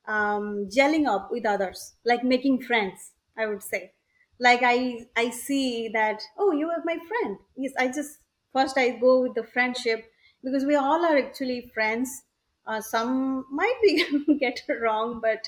um, 0.07 0.67
gelling 0.69 1.07
up 1.07 1.31
with 1.31 1.45
others, 1.45 1.95
like 2.05 2.23
making 2.23 2.61
friends. 2.61 3.13
I 3.37 3.45
would 3.45 3.61
say, 3.61 3.93
like 4.39 4.61
I 4.63 5.07
I 5.15 5.29
see 5.29 5.89
that 5.89 6.23
oh 6.37 6.51
you 6.51 6.69
are 6.69 6.81
my 6.85 6.97
friend. 7.07 7.37
Yes, 7.55 7.73
I 7.77 7.87
just 7.87 8.19
first 8.53 8.77
I 8.77 8.91
go 8.97 9.21
with 9.21 9.35
the 9.35 9.43
friendship 9.43 10.11
because 10.43 10.65
we 10.65 10.75
all 10.75 11.05
are 11.05 11.17
actually 11.17 11.69
friends. 11.73 12.23
Uh, 12.65 12.81
some 12.81 13.45
might 13.51 13.77
be 13.81 14.37
get 14.39 14.61
it 14.67 14.73
wrong, 14.81 15.19
but 15.21 15.47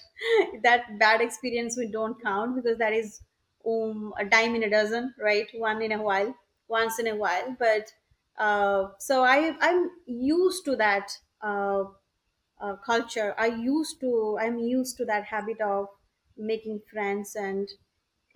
that 0.63 0.97
bad 0.99 1.21
experience 1.21 1.77
we 1.77 1.87
don't 1.91 2.21
count 2.23 2.55
because 2.55 2.77
that 2.77 2.93
is 2.93 3.21
um, 3.67 4.13
a 4.17 4.25
dime 4.25 4.55
in 4.55 4.63
a 4.63 4.69
dozen, 4.69 5.13
right? 5.19 5.47
One 5.53 5.81
in 5.81 5.91
a 5.91 6.01
while, 6.01 6.35
once 6.67 6.99
in 6.99 7.07
a 7.07 7.15
while. 7.15 7.55
But 7.59 7.91
uh, 8.39 8.91
so 8.99 9.23
I 9.23 9.55
I'm 9.59 9.91
used 10.05 10.65
to 10.65 10.75
that 10.77 11.11
uh, 11.41 11.85
uh, 12.59 12.75
culture. 12.77 13.35
I 13.37 13.47
used 13.47 13.99
to 14.01 14.37
I'm 14.39 14.57
used 14.59 14.97
to 14.97 15.05
that 15.05 15.25
habit 15.25 15.61
of 15.61 15.87
making 16.37 16.81
friends 16.91 17.35
and 17.35 17.69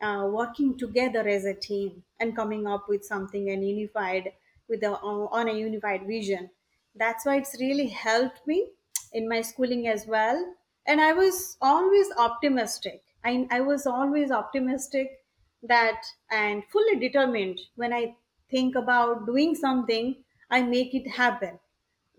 uh, 0.01 0.27
working 0.31 0.77
together 0.77 1.27
as 1.27 1.45
a 1.45 1.53
team 1.53 2.03
and 2.19 2.35
coming 2.35 2.67
up 2.67 2.87
with 2.89 3.05
something 3.05 3.49
and 3.49 3.67
unified 3.67 4.33
with 4.67 4.83
a, 4.83 4.91
on 4.99 5.47
a 5.47 5.53
unified 5.53 6.05
vision. 6.07 6.49
That's 6.95 7.25
why 7.25 7.37
it's 7.37 7.59
really 7.59 7.87
helped 7.87 8.45
me 8.47 8.71
in 9.11 9.29
my 9.29 9.41
schooling 9.41 9.87
as 9.87 10.05
well. 10.07 10.55
And 10.85 10.99
i 10.99 11.13
was 11.13 11.57
always 11.61 12.11
optimistic. 12.17 13.03
I, 13.23 13.47
I 13.49 13.61
was 13.61 13.87
always 13.87 14.31
optimistic 14.31 15.25
that 15.61 16.03
and 16.29 16.63
fully 16.65 16.99
determined 16.99 17.59
when 17.75 17.93
i 17.93 18.17
think 18.55 18.75
about 18.83 19.25
doing 19.25 19.55
something 19.55 20.23
i 20.49 20.61
make 20.63 20.93
it 20.95 21.07
happen. 21.21 21.59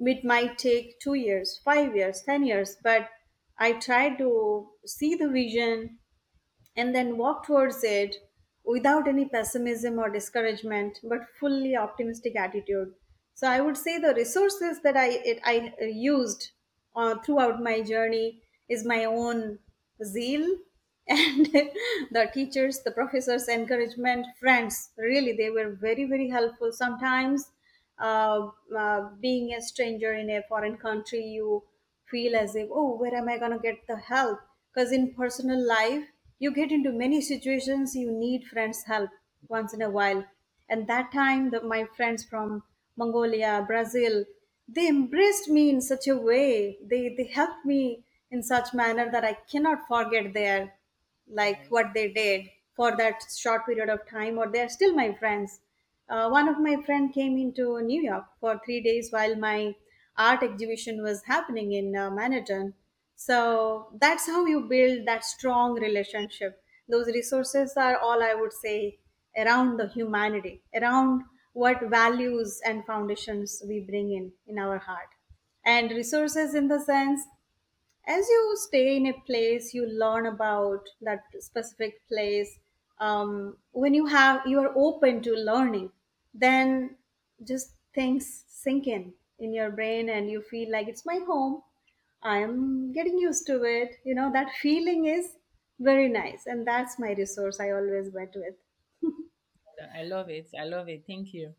It 0.01 0.25
might 0.25 0.59
take 0.59 0.99
two 1.01 1.15
years 1.15 1.59
five 1.65 1.97
years 1.97 2.23
ten 2.23 2.45
years 2.45 2.77
but 2.83 3.09
i 3.59 3.73
try 3.89 4.15
to 4.17 4.31
see 4.87 5.15
the 5.15 5.29
vision 5.41 5.99
and 6.77 6.95
then 6.95 7.17
walk 7.17 7.45
towards 7.47 7.83
it 7.85 8.17
without 8.65 9.09
any 9.09 9.29
pessimism 9.29 9.99
or 9.99 10.11
discouragement 10.11 10.99
but 11.05 11.29
fully 11.41 11.77
optimistic 11.77 12.37
attitude. 12.37 12.95
So 13.35 13.49
i 13.49 13.61
would 13.61 13.77
say 13.77 13.99
the 13.99 14.15
resources 14.15 14.81
that 14.83 14.97
i 14.97 15.09
it, 15.33 15.41
i 15.45 15.75
used 15.87 16.51
uh, 16.97 17.19
throughout 17.25 17.63
my 17.63 17.81
journey 17.83 18.43
is 18.69 18.85
my 18.85 19.05
own 19.05 19.59
zeal 20.05 20.47
and 21.09 21.47
the 22.17 22.31
teachers 22.33 22.81
the 22.85 22.91
professors 22.91 23.49
encouragement 23.49 24.27
friends 24.39 24.91
really 24.97 25.33
they 25.37 25.51
were 25.51 25.71
very 25.71 26.05
very 26.05 26.29
helpful. 26.29 26.73
Sometimes 26.73 27.51
uh, 27.99 28.49
uh, 28.77 29.11
being 29.21 29.53
a 29.55 29.61
stranger 29.61 30.13
in 30.15 30.31
a 30.31 30.43
foreign 30.49 30.77
country 30.77 31.25
you 31.25 31.63
feel 32.07 32.35
as 32.37 32.55
if 32.57 32.69
oh 32.73 32.97
where 32.97 33.15
am 33.15 33.29
i 33.29 33.39
going 33.39 33.53
to 33.53 33.59
get 33.59 33.87
the 33.87 33.97
help? 33.97 34.39
Because 34.73 34.93
in 34.93 35.15
personal 35.15 35.61
life 35.67 36.09
you 36.39 36.53
get 36.53 36.73
into 36.73 36.93
many 36.93 37.21
situations 37.21 37.95
you 37.95 38.11
need 38.11 38.45
friends 38.47 38.85
help 38.85 39.11
once 39.49 39.73
in 39.75 39.83
a 39.83 39.91
while. 39.91 40.25
And 40.69 40.87
that 40.89 41.13
time 41.13 41.51
the, 41.51 41.61
my 41.63 41.85
friends 41.85 42.25
from 42.25 42.63
mongolia 42.97 43.65
brazil 43.67 44.25
they 44.69 44.89
embraced 44.89 45.49
me 45.49 45.69
in 45.71 45.81
such 45.81 46.07
a 46.09 46.17
way. 46.17 46.79
They 46.83 47.15
they 47.15 47.25
helped 47.27 47.65
me 47.65 48.05
in 48.31 48.43
such 48.43 48.73
manner 48.75 49.11
that 49.11 49.25
i 49.25 49.35
cannot 49.35 49.87
forget 49.87 50.33
their 50.35 50.75
like 51.29 51.67
what 51.69 51.95
they 51.95 52.13
did 52.13 52.51
for 52.75 52.97
that 52.97 53.23
short 53.37 53.67
period 53.67 53.89
of 53.89 54.07
time 54.09 54.39
or 54.39 54.51
they're 54.51 54.69
still 54.69 54.95
my 54.95 55.13
friends. 55.15 55.61
Uh, 56.09 56.29
one 56.29 56.49
of 56.49 56.59
my 56.61 56.83
friend 56.85 57.13
came 57.15 57.39
into 57.39 57.81
new 57.81 58.03
york 58.03 58.27
for 58.41 58.61
three 58.65 58.81
days 58.83 59.11
while 59.11 59.35
my 59.37 59.75
art 60.17 60.43
exhibition 60.43 61.03
was 61.03 61.23
happening 61.25 61.73
in 61.73 61.97
uh, 61.97 62.11
manhattan. 62.11 62.75
So 63.17 63.97
that's 64.01 64.27
how 64.27 64.45
you 64.47 64.63
build 64.63 65.07
that 65.07 65.25
strong 65.25 65.75
relationship. 65.75 66.63
Those 66.89 67.07
resources 67.07 67.77
are 67.77 67.97
all 67.99 68.23
i 68.23 68.35
would 68.35 68.53
say 68.53 68.99
around 69.37 69.79
the 69.79 69.89
humanity 69.89 70.63
around 70.75 71.23
what 71.55 71.81
values 71.89 72.61
and 72.65 72.85
foundations 72.85 73.63
we 73.67 73.81
bring 73.81 74.11
in 74.13 74.33
in 74.47 74.59
our 74.59 74.79
heart. 74.79 75.09
And 75.65 75.91
resources 75.91 76.55
in 76.55 76.69
the 76.69 76.79
sense 76.81 77.23
as 78.07 78.29
you 78.29 78.57
stay 78.57 78.97
in 78.97 79.07
a 79.07 79.13
place 79.31 79.73
you 79.75 79.87
learn 79.87 80.27
about 80.27 80.89
that 81.01 81.25
specific 81.41 82.07
place 82.09 82.59
um, 82.99 83.57
when 83.73 83.95
you 83.95 84.07
have 84.07 84.47
you 84.47 84.59
are 84.61 84.73
open 84.77 85.23
to 85.23 85.33
learning 85.35 85.91
then 86.35 86.97
just 87.45 87.75
things 87.95 88.45
sink 88.49 88.87
in 88.87 89.13
in 89.39 89.53
your 89.53 89.71
brain 89.71 90.09
and 90.09 90.31
you 90.31 90.41
feel 90.43 90.71
like 90.71 90.89
it's 90.89 91.05
my 91.07 91.19
home 91.27 91.63
i'm 92.23 92.93
getting 92.93 93.19
used 93.19 93.47
to 93.47 93.63
it 93.65 93.97
you 94.05 94.15
know 94.15 94.31
that 94.33 94.51
feeling 94.53 95.05
is 95.07 95.37
very 95.81 96.09
nice 96.09 96.47
and 96.47 96.67
that's 96.67 96.99
my 96.99 97.13
resource 97.13 97.61
i 97.61 97.71
always 97.71 98.11
went 98.13 98.35
with 98.37 98.57
I 99.95 100.03
love 100.05 100.31
it. 100.31 100.51
I 100.59 100.65
love 100.65 100.89
it. 100.89 101.05
Thank 101.07 101.33
you. 101.35 101.55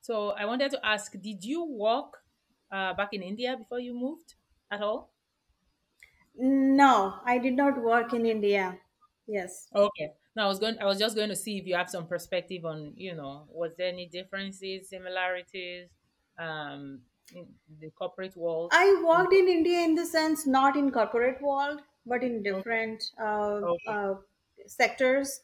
So 0.00 0.30
I 0.32 0.44
wanted 0.46 0.70
to 0.72 0.86
ask, 0.86 1.12
did 1.12 1.44
you 1.44 1.64
work 1.64 2.24
uh, 2.70 2.94
back 2.94 3.10
in 3.12 3.22
India 3.22 3.56
before 3.56 3.80
you 3.80 3.94
moved 3.94 4.34
at 4.70 4.82
all? 4.82 5.12
No 6.38 7.20
i 7.24 7.36
did 7.38 7.54
not 7.54 7.82
work 7.82 8.12
in 8.12 8.24
india 8.34 8.64
yes 9.26 9.72
Okay. 9.74 10.14
No, 10.34 10.44
I 10.44 10.46
was 10.46 10.58
going. 10.58 10.78
I 10.78 10.84
was 10.84 10.98
just 10.98 11.16
going 11.16 11.28
to 11.30 11.36
see 11.36 11.58
if 11.58 11.66
you 11.66 11.74
have 11.76 11.90
some 11.90 12.06
perspective 12.06 12.64
on, 12.64 12.94
you 12.96 13.14
know, 13.14 13.46
was 13.50 13.74
there 13.76 13.88
any 13.88 14.06
differences, 14.06 14.88
similarities, 14.88 15.88
um, 16.38 17.02
in 17.32 17.54
the 17.80 17.90
corporate 17.90 18.36
world? 18.36 18.72
I 18.72 19.02
worked 19.04 19.32
in 19.32 19.48
India 19.48 19.80
in 19.80 19.94
the 19.96 20.06
sense 20.06 20.46
not 20.46 20.76
in 20.76 20.90
corporate 20.92 21.40
world, 21.42 21.82
but 22.04 22.22
in 22.22 22.42
different 22.42 23.02
uh, 23.18 23.62
okay, 23.62 23.86
uh, 23.86 24.14
sectors. 24.66 25.40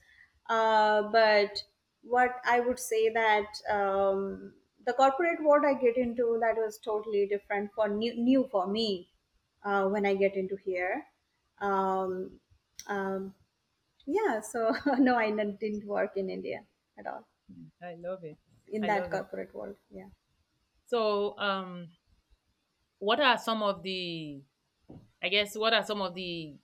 Uh, 0.49 1.03
but 1.11 1.63
what 2.03 2.41
I 2.45 2.61
would 2.61 2.79
say 2.79 3.09
that 3.11 3.47
um, 3.71 4.55
the 4.85 4.93
corporate 4.93 5.43
world 5.43 5.65
I 5.65 5.75
get 5.75 5.97
into 5.97 6.39
that 6.41 6.57
was 6.57 6.79
totally 6.79 7.27
different 7.27 7.73
for 7.75 7.89
new, 7.89 8.15
new 8.15 8.49
for 8.51 8.67
me 8.67 9.12
uh, 9.65 9.89
when 9.89 10.07
I 10.07 10.15
get 10.15 10.37
into 10.37 10.57
here. 10.57 11.05
Um, 11.61 12.41
um, 12.87 13.35
yeah, 14.07 14.41
so 14.41 14.73
no, 14.99 15.17
I 15.17 15.31
didn't 15.31 15.87
work 15.87 16.17
in 16.17 16.31
India 16.31 16.67
at 16.99 17.07
all 17.07 17.27
I 17.83 17.95
love 17.97 18.25
it. 18.25 18.39
in 18.67 18.83
I 18.83 18.87
that 18.87 19.09
love 19.09 19.13
it. 19.15 19.27
corporate 19.31 19.55
world. 19.55 19.77
Yeah. 19.91 20.09
So, 20.87 21.37
um, 21.39 21.89
what 22.99 23.21
are 23.21 23.39
some 23.39 23.63
of 23.63 23.83
the, 23.83 24.43
I 25.23 25.29
guess, 25.29 25.57
what 25.57 25.73
are 25.75 25.85
some 25.85 26.01
of 26.03 26.15
the 26.15 26.57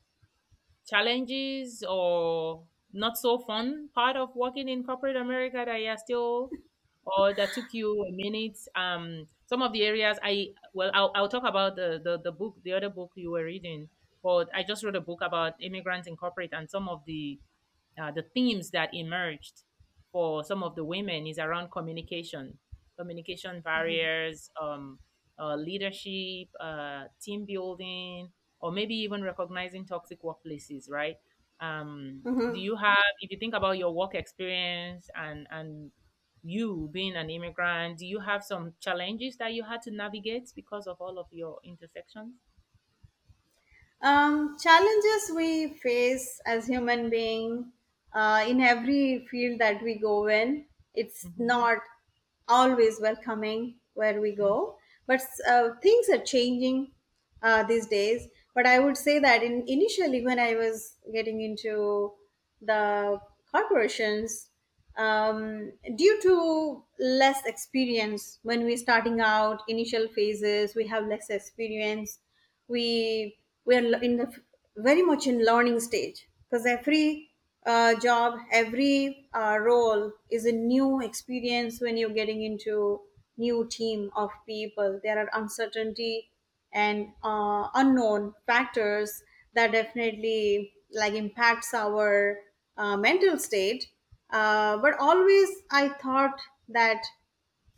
challenges 0.87 1.85
or 1.89 2.67
not 2.93 3.19
so 3.19 3.39
fun 3.39 3.91
part 3.95 4.17
of 4.17 4.35
working 4.37 4.69
in 4.69 4.85
corporate 4.85 5.17
America 5.17 5.63
that 5.67 5.81
you're 5.81 5.97
still 5.99 6.51
or 7.17 7.35
that 7.35 7.53
took 7.53 7.73
you 7.73 8.05
a 8.05 8.13
minute? 8.13 8.59
Um, 8.75 9.29
some 9.47 9.63
of 9.63 9.73
the 9.73 9.83
areas 9.85 10.19
I 10.23 10.55
well, 10.75 10.91
I'll, 10.95 11.13
I'll 11.15 11.29
talk 11.29 11.45
about 11.45 11.77
the, 11.77 12.01
the 12.03 12.19
the 12.19 12.33
book, 12.33 12.59
the 12.63 12.73
other 12.73 12.91
book 12.91 13.13
you 13.17 13.31
were 13.33 13.45
reading. 13.45 13.89
But 14.23 14.51
I 14.55 14.65
just 14.65 14.83
wrote 14.85 14.97
a 14.97 15.01
book 15.01 15.21
about 15.23 15.55
immigrants 15.63 16.09
in 16.09 16.17
corporate 16.17 16.51
and 16.53 16.69
some 16.69 16.89
of 16.89 17.05
the 17.07 17.41
uh, 18.01 18.11
the 18.13 18.23
themes 18.23 18.71
that 18.71 18.91
emerged 18.95 19.65
for 20.13 20.45
some 20.45 20.63
of 20.63 20.75
the 20.75 20.85
women 20.85 21.27
is 21.27 21.39
around 21.39 21.71
communication, 21.71 22.59
communication 22.97 23.61
barriers, 23.61 24.51
um, 24.61 24.99
uh, 25.39 25.55
leadership, 25.55 26.49
uh, 26.61 27.05
team 27.21 27.45
building, 27.45 28.33
or 28.61 28.73
maybe 28.73 28.95
even 28.95 29.23
recognizing 29.23 29.85
toxic 29.87 30.23
workplaces, 30.23 30.91
right? 30.91 31.17
Um, 31.61 32.25
do 32.51 32.59
Mhm. 32.59 32.59
you 32.59 32.77
have, 32.77 32.97
if 33.21 33.31
you 33.31 33.39
think 33.39 33.55
about 33.55 33.79
your 33.79 33.93
work 33.95 34.15
experience 34.15 35.11
and 35.15 35.47
and 35.51 35.93
you 36.49 36.89
being 36.93 37.17
an 37.17 37.31
immigrant, 37.31 37.99
do 37.99 38.07
you 38.07 38.21
have 38.21 38.45
some 38.45 38.75
challenges 38.81 39.37
that 39.39 39.53
you 39.55 39.65
had 39.65 39.83
to 39.83 39.91
navigate 39.91 40.53
because 40.55 40.87
of 40.87 41.01
all 41.01 41.19
of 41.19 41.27
your 41.33 41.61
intersections? 41.65 42.35
Um, 44.01 44.57
challenges 44.59 45.33
we 45.35 45.75
face 45.75 46.41
as 46.47 46.67
human 46.69 47.11
being 47.11 47.73
uh, 48.13 48.45
in 48.47 48.61
every 48.61 49.27
field 49.27 49.59
that 49.61 49.83
we 49.83 49.99
go 49.99 50.29
in, 50.29 50.67
it's 50.95 51.27
Mm-hmm. 51.27 51.39
not 51.39 51.79
always 52.47 53.01
welcoming 53.01 53.81
where 53.95 54.21
we 54.21 54.35
go, 54.35 54.79
but 55.07 55.21
uh, 55.49 55.71
things 55.83 56.09
are 56.09 56.23
changing 56.25 56.93
uh, 57.43 57.65
these 57.65 57.87
days. 57.89 58.29
But 58.55 58.67
I 58.67 58.79
would 58.79 58.97
say 58.97 59.19
that 59.19 59.43
in, 59.43 59.65
initially, 59.69 60.25
when 60.25 60.39
I 60.39 60.55
was 60.55 60.97
getting 61.13 61.41
into 61.43 62.15
the 62.63 63.21
corporations, 63.51 64.51
um, 64.99 65.73
due 65.97 66.21
to 66.23 66.85
less 66.99 67.45
experience 67.47 68.41
when 68.43 68.65
we're 68.65 68.77
starting 68.77 69.21
out, 69.21 69.63
initial 69.69 70.09
phases, 70.09 70.75
we 70.75 70.87
have 70.89 71.07
less 71.07 71.31
experience. 71.31 72.19
We 72.69 73.39
we 73.65 73.77
are 73.77 74.03
in 74.03 74.17
the 74.17 74.35
very 74.77 75.03
much 75.03 75.27
in 75.27 75.45
learning 75.45 75.81
stage. 75.81 76.29
Because 76.51 76.67
every 76.67 77.31
uh, 77.67 77.95
job 78.01 78.39
every 78.53 79.29
uh, 79.35 79.59
role 79.61 80.13
is 80.31 80.47
a 80.47 80.53
new 80.53 81.01
experience 81.03 81.81
when 81.81 81.97
you're 81.97 82.11
getting 82.23 82.43
into 82.43 83.03
new 83.37 83.67
team 83.69 84.11
of 84.17 84.31
people. 84.47 85.01
There 85.03 85.19
are 85.19 85.31
uncertainty 85.33 86.31
and 86.73 87.13
uh, 87.23 87.69
unknown 87.75 88.35
factors 88.47 89.23
that 89.55 89.73
definitely 89.73 90.73
like 90.93 91.15
impacts 91.15 91.75
our 91.75 92.39
uh, 92.77 92.97
mental 92.97 93.39
state 93.39 93.89
uh, 94.31 94.77
but 94.79 94.99
always 94.99 95.51
i 95.71 95.89
thought 95.89 96.41
that 96.69 97.03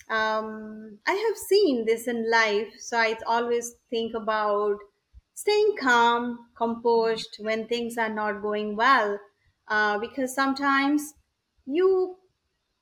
um, 0.09 0.99
I 1.07 1.13
have 1.15 1.37
seen 1.37 1.87
this 1.87 2.09
in 2.09 2.31
life, 2.31 2.75
so 2.81 2.99
I 2.99 3.17
always 3.27 3.75
think 3.91 4.15
about 4.15 4.79
staying 5.35 5.77
calm, 5.79 6.51
composed 6.57 7.37
when 7.39 7.69
things 7.69 7.97
are 7.97 8.09
not 8.09 8.43
going 8.43 8.77
well, 8.77 9.21
uh, 9.69 9.99
because 9.99 10.35
sometimes 10.35 11.15
you 11.65 12.19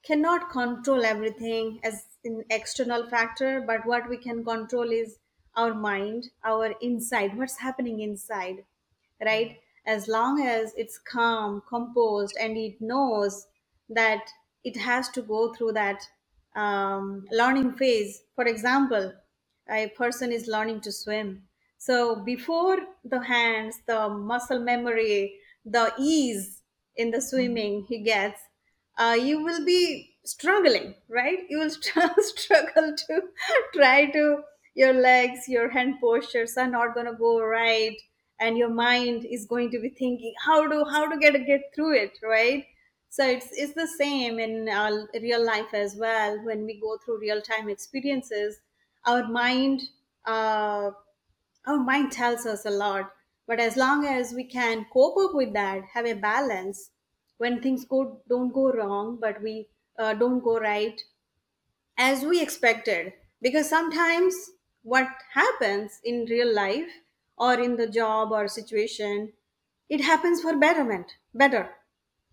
cannot 0.02 0.50
control 0.50 1.04
everything 1.04 1.80
as 1.84 2.06
an 2.24 2.44
external 2.50 3.08
factor, 3.08 3.60
but 3.60 3.86
what 3.86 4.08
we 4.08 4.16
can 4.16 4.44
control 4.44 4.90
is 4.90 5.18
our 5.56 5.74
mind, 5.74 6.30
our 6.44 6.72
inside, 6.80 7.36
what's 7.36 7.58
happening 7.58 8.00
inside 8.00 8.64
right? 9.24 9.60
As 9.86 10.08
long 10.08 10.40
as 10.40 10.74
it's 10.76 10.98
calm, 10.98 11.62
composed, 11.68 12.36
and 12.40 12.56
it 12.56 12.80
knows 12.80 13.46
that 13.88 14.30
it 14.64 14.76
has 14.76 15.08
to 15.10 15.22
go 15.22 15.54
through 15.54 15.72
that 15.72 16.02
um, 16.54 17.26
learning 17.30 17.74
phase. 17.76 18.22
For 18.34 18.44
example, 18.44 19.14
a 19.70 19.88
person 19.90 20.32
is 20.32 20.46
learning 20.46 20.80
to 20.82 20.92
swim. 20.92 21.48
So 21.78 22.16
before 22.24 22.78
the 23.04 23.20
hands, 23.22 23.76
the 23.86 24.08
muscle 24.08 24.58
memory, 24.60 25.38
the 25.64 25.92
ease 25.98 26.62
in 26.96 27.10
the 27.10 27.20
Mm-hmm. 27.36 27.58
swimming 27.60 27.84
he 27.88 28.02
gets, 28.02 28.40
uh, 28.96 29.16
you 29.20 29.42
will 29.42 29.64
be 29.64 30.16
struggling, 30.24 30.94
right? 31.08 31.46
You 31.48 31.60
will 31.60 31.70
str- 31.78 32.00
struggle 32.18 32.94
to 32.96 33.22
try 33.74 34.10
to, 34.10 34.42
your 34.74 34.92
legs, 34.92 35.48
your 35.48 35.68
hand 35.70 35.96
postures 36.00 36.56
are 36.56 36.68
not 36.68 36.94
going 36.94 37.06
to 37.06 37.12
go 37.14 37.40
right. 37.40 37.96
And 38.40 38.56
your 38.56 38.70
mind 38.70 39.24
is 39.24 39.46
going 39.46 39.70
to 39.72 39.80
be 39.80 39.88
thinking 39.88 40.32
how 40.44 40.68
to 40.68 40.84
how 40.84 41.08
to 41.08 41.18
get 41.18 41.32
get 41.44 41.72
through 41.74 41.94
it, 41.96 42.18
right? 42.22 42.64
So 43.10 43.26
it's 43.26 43.48
it's 43.52 43.74
the 43.74 43.86
same 43.88 44.38
in 44.38 44.68
uh, 44.68 45.06
real 45.20 45.44
life 45.44 45.74
as 45.74 45.96
well. 45.96 46.42
When 46.44 46.64
we 46.64 46.80
go 46.80 46.98
through 46.98 47.20
real 47.20 47.42
time 47.42 47.68
experiences, 47.68 48.60
our 49.06 49.26
mind 49.28 49.82
uh, 50.26 50.92
our 51.66 51.78
mind 51.78 52.12
tells 52.12 52.46
us 52.46 52.64
a 52.66 52.70
lot. 52.70 53.12
But 53.46 53.60
as 53.60 53.76
long 53.76 54.04
as 54.06 54.32
we 54.34 54.44
can 54.44 54.86
cope 54.92 55.16
up 55.18 55.34
with 55.34 55.52
that, 55.54 55.84
have 55.94 56.06
a 56.06 56.14
balance, 56.14 56.90
when 57.38 57.62
things 57.62 57.84
go 57.84 58.20
don't 58.28 58.52
go 58.52 58.72
wrong, 58.72 59.18
but 59.20 59.42
we 59.42 59.68
uh, 59.98 60.14
don't 60.14 60.40
go 60.40 60.58
right 60.58 61.00
as 61.98 62.24
we 62.24 62.40
expected, 62.40 63.12
because 63.42 63.68
sometimes 63.68 64.52
what 64.82 65.08
happens 65.34 66.00
in 66.04 66.24
real 66.26 66.52
life 66.54 66.90
or 67.36 67.54
in 67.60 67.76
the 67.76 67.86
job 67.88 68.32
or 68.32 68.48
situation, 68.48 69.32
it 69.90 70.00
happens 70.02 70.40
for 70.42 70.56
betterment, 70.56 71.16
better 71.34 71.77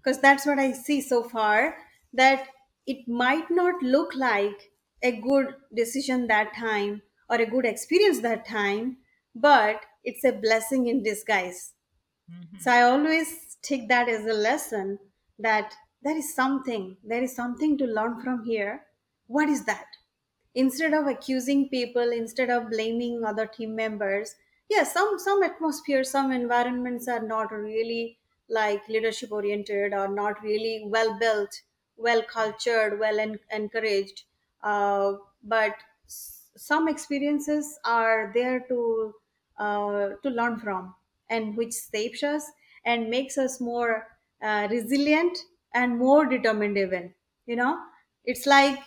because 0.06 0.22
that's 0.22 0.46
what 0.46 0.60
I 0.60 0.72
see 0.72 1.02
so 1.02 1.24
far 1.24 1.78
that 2.14 2.48
it 2.86 3.08
might 3.08 3.50
not 3.50 3.82
look 3.82 4.14
like 4.16 4.72
a 5.02 5.20
good 5.20 5.56
decision 5.76 6.28
that 6.28 6.54
time 6.56 7.02
or 7.28 7.38
a 7.38 7.46
good 7.46 7.66
experience 7.66 8.20
that 8.20 8.46
time, 8.48 8.98
but 9.34 9.84
it's 10.04 10.24
a 10.24 10.32
blessing 10.32 10.88
in 10.88 11.02
disguise. 11.02 11.74
Mm-hmm. 12.32 12.60
So 12.60 12.72
I 12.72 12.84
always 12.84 13.58
take 13.64 13.90
that 13.90 14.08
as 14.08 14.26
a 14.26 14.34
lesson 14.34 15.00
that 15.40 15.74
there 16.04 16.16
is 16.16 16.36
something, 16.36 16.98
there 17.04 17.24
is 17.24 17.36
something 17.36 17.78
to 17.80 17.86
learn 17.86 18.22
from 18.22 18.44
here. 18.46 18.86
What 19.28 19.50
is 19.50 19.66
that? 19.66 19.88
instead 20.58 20.94
of 20.94 21.06
accusing 21.06 21.68
people 21.70 22.14
instead 22.14 22.50
of 22.50 22.70
blaming 22.70 23.24
other 23.26 23.46
team 23.46 23.76
members 23.76 24.36
yeah 24.70 24.84
some 24.84 25.20
some 25.20 25.44
atmospheres 25.44 26.10
some 26.10 26.32
environments 26.32 27.10
are 27.10 27.22
not 27.22 27.52
really 27.52 28.18
like 28.50 28.88
leadership 28.88 29.32
oriented 29.32 29.94
or 29.94 30.08
not 30.08 30.42
really 30.42 30.84
well 30.88 31.18
built 31.20 31.62
well 31.98 32.22
cultured 32.24 33.00
well 33.00 33.20
en- 33.20 33.40
encouraged 33.52 34.24
uh, 34.64 35.14
but 35.44 35.76
s- 36.06 36.52
some 36.58 36.88
experiences 36.88 37.80
are 37.86 38.32
there 38.34 38.60
to 38.68 39.14
uh, 39.58 40.10
to 40.24 40.30
learn 40.30 40.60
from 40.60 40.94
and 41.30 41.56
which 41.58 41.74
shapes 41.74 42.24
us 42.24 42.52
and 42.86 43.10
makes 43.10 43.38
us 43.38 43.60
more 43.60 44.08
uh, 44.42 44.68
resilient 44.70 45.38
and 45.74 45.98
more 45.98 46.26
determined 46.26 46.78
even 46.78 47.14
you 47.46 47.56
know 47.56 47.74
it's 48.26 48.46
like 48.46 48.80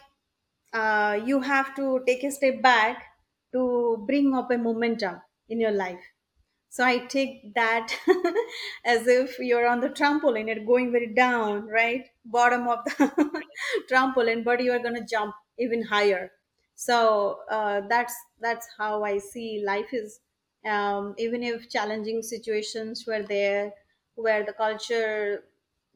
uh, 0.72 1.20
you 1.24 1.40
have 1.40 1.74
to 1.76 2.02
take 2.06 2.24
a 2.24 2.30
step 2.30 2.62
back 2.62 3.04
to 3.52 4.04
bring 4.06 4.34
up 4.34 4.50
a 4.50 4.58
momentum 4.58 5.20
in 5.48 5.60
your 5.60 5.70
life. 5.70 6.04
So 6.70 6.84
I 6.84 6.98
take 7.06 7.54
that 7.54 7.94
as 8.84 9.06
if 9.06 9.38
you're 9.38 9.66
on 9.66 9.80
the 9.80 9.88
trampoline 9.88 10.50
and 10.52 10.66
going 10.66 10.92
very 10.92 11.12
down, 11.14 11.66
right? 11.66 12.08
Bottom 12.24 12.68
of 12.68 12.84
the 12.84 13.42
trampoline, 13.90 14.44
but 14.44 14.62
you 14.62 14.72
are 14.72 14.78
going 14.78 14.94
to 14.94 15.04
jump 15.04 15.34
even 15.58 15.82
higher. 15.82 16.32
So 16.74 17.40
uh, 17.50 17.82
that's 17.88 18.14
that's 18.40 18.68
how 18.76 19.02
I 19.04 19.18
see 19.18 19.62
life 19.64 19.92
is. 19.92 20.20
Um, 20.64 21.14
even 21.18 21.42
if 21.42 21.70
challenging 21.70 22.22
situations 22.22 23.06
were 23.06 23.22
there, 23.22 23.72
where 24.16 24.44
the 24.44 24.52
culture 24.52 25.44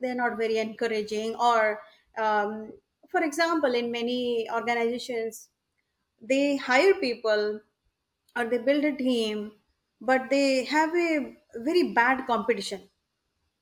they're 0.01 0.15
not 0.15 0.37
very 0.39 0.59
encouraging, 0.59 1.35
or 1.37 1.81
um, 2.19 2.73
for 3.11 3.23
example, 3.23 3.75
in 3.75 3.91
many 3.93 4.49
organizations, 4.51 5.49
they 6.21 6.57
hire 6.57 6.95
people 6.95 7.61
or 8.37 8.45
they 8.47 8.59
build 8.59 8.85
a 8.85 8.97
team 8.97 9.53
but 10.03 10.31
they 10.31 10.65
have 10.67 10.95
a 10.97 11.37
very 11.57 11.93
bad 11.95 12.27
competition. 12.27 12.91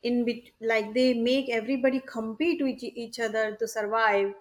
In 0.03 0.25
bit 0.27 0.51
like 0.61 0.95
they 0.95 1.15
make 1.15 1.49
everybody 1.51 2.01
compete 2.01 2.63
with 2.63 2.83
e- 2.83 2.93
each 2.97 3.21
other 3.21 3.57
to 3.57 3.69
survive 3.69 4.35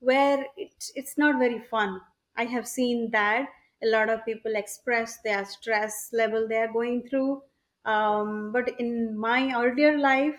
where 0.00 0.46
it's 0.56 0.92
it's 0.94 1.18
not 1.18 1.38
very 1.38 1.60
fun. 1.60 2.00
I 2.36 2.44
have 2.46 2.68
seen 2.68 3.10
that 3.12 3.48
a 3.82 3.86
lot 3.88 4.10
of 4.10 4.24
people 4.24 4.56
express 4.56 5.18
their 5.22 5.44
stress 5.46 6.10
level 6.12 6.48
they 6.48 6.58
are 6.58 6.72
going 6.72 7.08
through. 7.08 7.42
Um, 7.84 8.52
but 8.52 8.78
in 8.80 9.16
my 9.18 9.40
earlier 9.56 9.98
life 9.98 10.38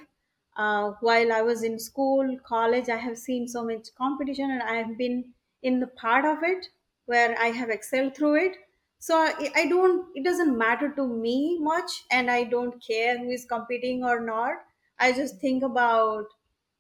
uh, 0.56 0.92
while 1.08 1.32
i 1.32 1.42
was 1.42 1.64
in 1.64 1.80
school 1.80 2.32
college 2.44 2.90
i 2.90 2.98
have 2.98 3.18
seen 3.18 3.48
so 3.48 3.64
much 3.70 3.94
competition 3.96 4.52
and 4.52 4.62
i 4.64 4.76
have 4.76 4.98
been 4.98 5.34
in 5.62 5.80
the 5.80 5.88
part 6.04 6.26
of 6.26 6.44
it 6.44 6.70
where 7.06 7.38
i 7.40 7.48
have 7.60 7.70
excelled 7.70 8.16
through 8.16 8.36
it 8.36 8.58
so 9.00 9.16
I, 9.56 9.66
don't 9.68 10.16
it 10.16 10.24
doesn't 10.24 10.58
matter 10.58 10.90
to 10.96 11.08
me 11.08 11.58
much 11.60 12.04
and 12.12 12.30
i 12.32 12.44
don't 12.44 12.82
care 12.86 13.18
who 13.18 13.30
is 13.30 13.46
competing 13.46 14.04
or 14.04 14.20
not. 14.20 14.66
I 15.00 15.12
just 15.14 15.40
think 15.40 15.64
about 15.64 16.26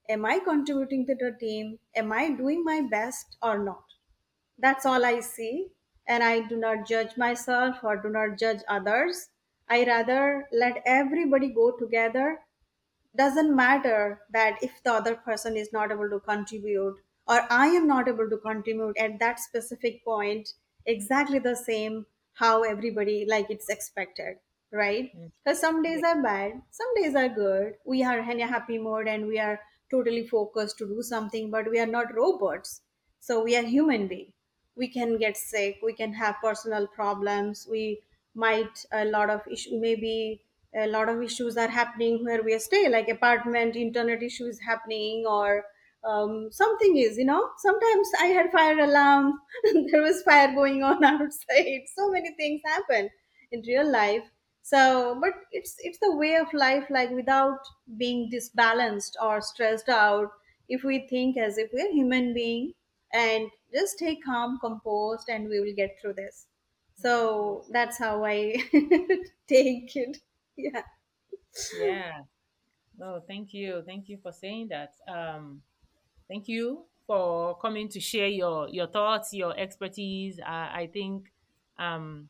am 0.09 0.25
i 0.25 0.39
contributing 0.39 1.05
to 1.07 1.15
the 1.15 1.35
team? 1.39 1.79
Am 1.95 2.11
i 2.11 2.29
doing 2.31 2.63
my 2.63 2.81
best 2.81 3.37
or 3.41 3.57
not? 3.63 3.83
That's 4.59 4.85
all 4.85 5.05
i 5.05 5.19
see 5.21 5.71
and 6.07 6.23
i 6.23 6.41
do 6.41 6.57
not 6.57 6.85
judge 6.87 7.17
myself 7.17 7.83
or 7.83 7.97
do 7.97 8.09
not 8.09 8.37
judge 8.37 8.61
others. 8.67 9.29
I 9.69 9.85
rather 9.85 10.47
let 10.51 10.81
everybody 10.85 11.49
go 11.49 11.71
together. 11.71 12.41
Doesn't 13.15 13.53
matter 13.55 14.21
that 14.29 14.63
if 14.63 14.81
the 14.83 14.93
other 14.93 15.15
person 15.15 15.57
is 15.57 15.73
not 15.73 15.91
able 15.91 16.09
to 16.09 16.21
contribute 16.21 17.01
or 17.27 17.39
i 17.51 17.67
am 17.67 17.85
not 17.87 18.07
able 18.07 18.29
to 18.29 18.37
contribute 18.37 18.95
at 18.97 19.19
that 19.19 19.39
specific 19.41 20.05
point 20.05 20.53
exactly 20.87 21.39
the 21.39 21.55
same 21.55 22.05
how 22.33 22.63
everybody 22.63 23.25
like 23.25 23.49
it's 23.49 23.69
expected 23.69 24.39
right? 24.71 25.11
Mm. 25.15 25.31
because 25.43 25.59
some 25.59 25.81
days 25.83 26.03
are 26.03 26.21
bad 26.21 26.61
some 26.71 26.93
days 26.95 27.15
are 27.15 27.29
good. 27.29 27.77
We 27.85 28.03
are 28.03 28.19
in 28.19 28.41
a 28.41 28.47
happy 28.47 28.77
mode 28.77 29.07
and 29.07 29.27
we 29.27 29.39
are 29.39 29.59
totally 29.91 30.27
focused 30.27 30.77
to 30.79 30.87
do 30.87 31.01
something 31.01 31.51
but 31.51 31.69
we 31.69 31.79
are 31.79 31.85
not 31.97 32.13
robots. 32.15 32.81
So 33.19 33.43
we 33.43 33.55
are 33.55 33.63
human 33.63 34.07
being. 34.07 34.33
We 34.75 34.87
can 34.87 35.17
get 35.17 35.37
sick 35.37 35.79
we 35.83 35.93
can 35.93 36.13
have 36.13 36.35
personal 36.41 36.87
problems 36.87 37.67
we 37.69 38.01
might 38.33 38.85
a 38.91 39.05
lot 39.05 39.29
of 39.29 39.47
issue 39.47 39.79
maybe 39.79 40.43
a 40.75 40.85
lot 40.87 41.09
of 41.09 41.21
issues 41.23 41.57
are 41.57 41.67
happening 41.67 42.23
where 42.23 42.43
we 42.43 42.57
stay 42.59 42.87
like 42.89 43.09
apartment 43.09 43.75
internet 43.75 44.21
issues 44.23 44.59
happening 44.59 45.25
or 45.27 45.65
um, 46.03 46.51
something 46.51 46.97
is 46.97 47.17
you 47.17 47.25
know 47.25 47.51
sometimes 47.57 48.09
i 48.21 48.25
had 48.27 48.51
fire 48.51 48.79
alarm 48.79 49.39
there 49.91 50.01
was 50.01 50.21
fire 50.23 50.53
going 50.53 50.83
on 50.83 51.03
outside 51.13 51.81
so 51.95 52.09
many 52.09 52.33
things 52.35 52.61
happen 52.65 53.09
in 53.51 53.61
real 53.67 53.89
life 53.89 54.23
so 54.61 55.17
but 55.21 55.33
it's 55.51 55.75
it's 55.79 55.99
the 55.99 56.15
way 56.15 56.35
of 56.35 56.51
life 56.53 56.85
like 56.89 57.09
without 57.11 57.59
being 57.97 58.29
disbalanced 58.29 59.17
or 59.21 59.41
stressed 59.41 59.89
out 59.89 60.29
if 60.69 60.83
we 60.83 61.07
think 61.07 61.37
as 61.37 61.57
if 61.57 61.69
we're 61.73 61.91
human 61.91 62.33
being 62.33 62.73
and 63.13 63.49
just 63.73 63.93
stay 63.97 64.15
calm 64.17 64.59
composed 64.59 65.29
and 65.29 65.47
we 65.49 65.59
will 65.59 65.73
get 65.75 65.97
through 66.01 66.13
this 66.13 66.47
so 66.95 67.65
that's 67.71 67.97
how 67.97 68.23
i 68.25 68.55
take 69.47 69.95
it 69.95 70.17
yeah 70.57 70.83
Yeah. 71.71 72.23
No, 72.97 73.21
thank 73.27 73.53
you. 73.53 73.83
Thank 73.85 74.09
you 74.09 74.17
for 74.17 74.31
saying 74.33 74.69
that. 74.69 74.95
Um, 75.07 75.63
thank 76.27 76.47
you 76.47 76.85
for 77.05 77.57
coming 77.59 77.89
to 77.89 77.99
share 77.99 78.27
your 78.27 78.69
your 78.69 78.87
thoughts, 78.87 79.33
your 79.33 79.57
expertise. 79.57 80.39
I, 80.45 80.81
I 80.83 80.87
think 80.93 81.31
um 81.79 82.29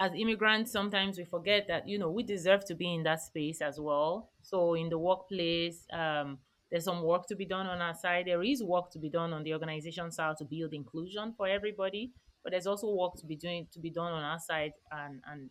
as 0.00 0.12
immigrants 0.14 0.72
sometimes 0.72 1.16
we 1.18 1.24
forget 1.24 1.66
that 1.68 1.86
you 1.88 1.98
know 1.98 2.10
we 2.10 2.22
deserve 2.22 2.64
to 2.64 2.74
be 2.74 2.92
in 2.92 3.02
that 3.04 3.20
space 3.20 3.60
as 3.60 3.78
well. 3.78 4.30
So 4.42 4.74
in 4.74 4.88
the 4.88 4.98
workplace 4.98 5.86
um, 5.92 6.38
there's 6.70 6.84
some 6.84 7.02
work 7.02 7.26
to 7.26 7.36
be 7.36 7.44
done 7.46 7.66
on 7.66 7.80
our 7.80 7.94
side. 7.94 8.26
There 8.26 8.42
is 8.42 8.62
work 8.64 8.90
to 8.92 8.98
be 8.98 9.10
done 9.10 9.32
on 9.32 9.42
the 9.44 9.52
organization 9.52 10.10
side 10.10 10.36
to 10.38 10.44
build 10.44 10.72
inclusion 10.72 11.34
for 11.36 11.46
everybody 11.46 12.12
but 12.42 12.50
there's 12.50 12.66
also 12.66 12.90
work 12.92 13.14
to 13.16 13.26
be 13.26 13.36
doing 13.36 13.68
to 13.72 13.78
be 13.78 13.90
done 13.90 14.12
on 14.12 14.24
our 14.24 14.38
side 14.38 14.72
and 14.90 15.22
and 15.26 15.50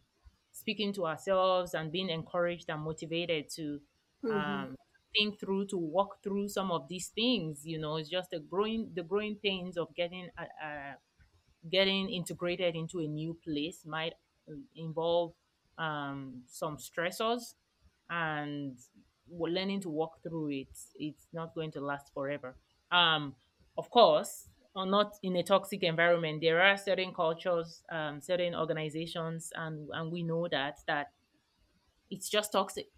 speaking 0.52 0.92
to 0.94 1.06
ourselves 1.06 1.74
and 1.74 1.90
being 1.92 2.10
encouraged 2.10 2.70
and 2.70 2.82
motivated 2.82 3.48
to 3.50 3.80
hmm 4.24 4.34
um, 4.34 4.76
think 5.14 5.40
through 5.40 5.66
to 5.66 5.78
walk 5.78 6.22
through 6.24 6.48
some 6.48 6.72
of 6.72 6.88
these 6.88 7.10
things 7.10 7.62
you 7.66 7.80
know 7.80 7.98
it's 7.98 8.10
just 8.10 8.30
the 8.32 8.40
growing 8.40 8.92
the 8.96 9.04
growing 9.04 9.36
pains 9.44 9.78
of 9.78 9.94
getting 9.96 10.30
a, 10.38 10.44
a 10.66 10.96
getting 11.70 12.10
integrated 12.10 12.76
into 12.76 13.00
a 13.00 13.08
new 13.08 13.38
place 13.44 13.86
might 13.86 14.14
um, 14.50 14.64
involve 14.76 15.34
um, 15.78 16.42
some 16.48 16.78
stressors 16.78 17.54
and 18.10 18.78
learning 19.30 19.80
to 19.82 19.90
walk 19.90 20.22
through 20.24 20.50
it 20.50 20.68
it's 20.96 21.28
not 21.34 21.54
going 21.56 21.72
to 21.72 21.80
last 21.82 22.12
forever. 22.14 22.56
Um, 22.92 23.36
of 23.78 23.90
course 23.90 24.50
or 24.76 24.86
not 24.86 25.14
in 25.24 25.36
a 25.36 25.44
toxic 25.44 25.84
environment 25.84 26.42
there 26.42 26.62
are 26.62 26.78
certain 26.78 27.14
cultures 27.14 27.84
um, 27.92 28.22
certain 28.22 28.56
organizations 28.56 29.52
and 29.56 29.90
and 29.94 30.12
we 30.12 30.24
know 30.24 30.48
that 30.50 30.80
that 30.88 31.12
it's 32.10 32.30
just 32.30 32.52
toxic 32.52 32.90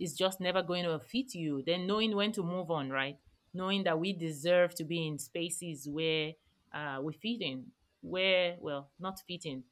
is 0.00 0.14
just 0.14 0.40
never 0.40 0.62
going 0.62 0.84
to 0.84 0.98
fit 1.00 1.34
you, 1.34 1.62
then 1.66 1.86
knowing 1.86 2.16
when 2.16 2.32
to 2.32 2.42
move 2.42 2.70
on, 2.70 2.90
right? 2.90 3.18
Knowing 3.54 3.84
that 3.84 3.98
we 3.98 4.12
deserve 4.12 4.74
to 4.76 4.84
be 4.84 5.06
in 5.06 5.18
spaces 5.18 5.88
where 5.88 6.32
uh, 6.74 6.98
we 7.02 7.12
fit 7.14 7.42
in, 7.42 7.66
where, 8.02 8.56
well, 8.60 8.90
not 9.00 9.20
fitting, 9.28 9.64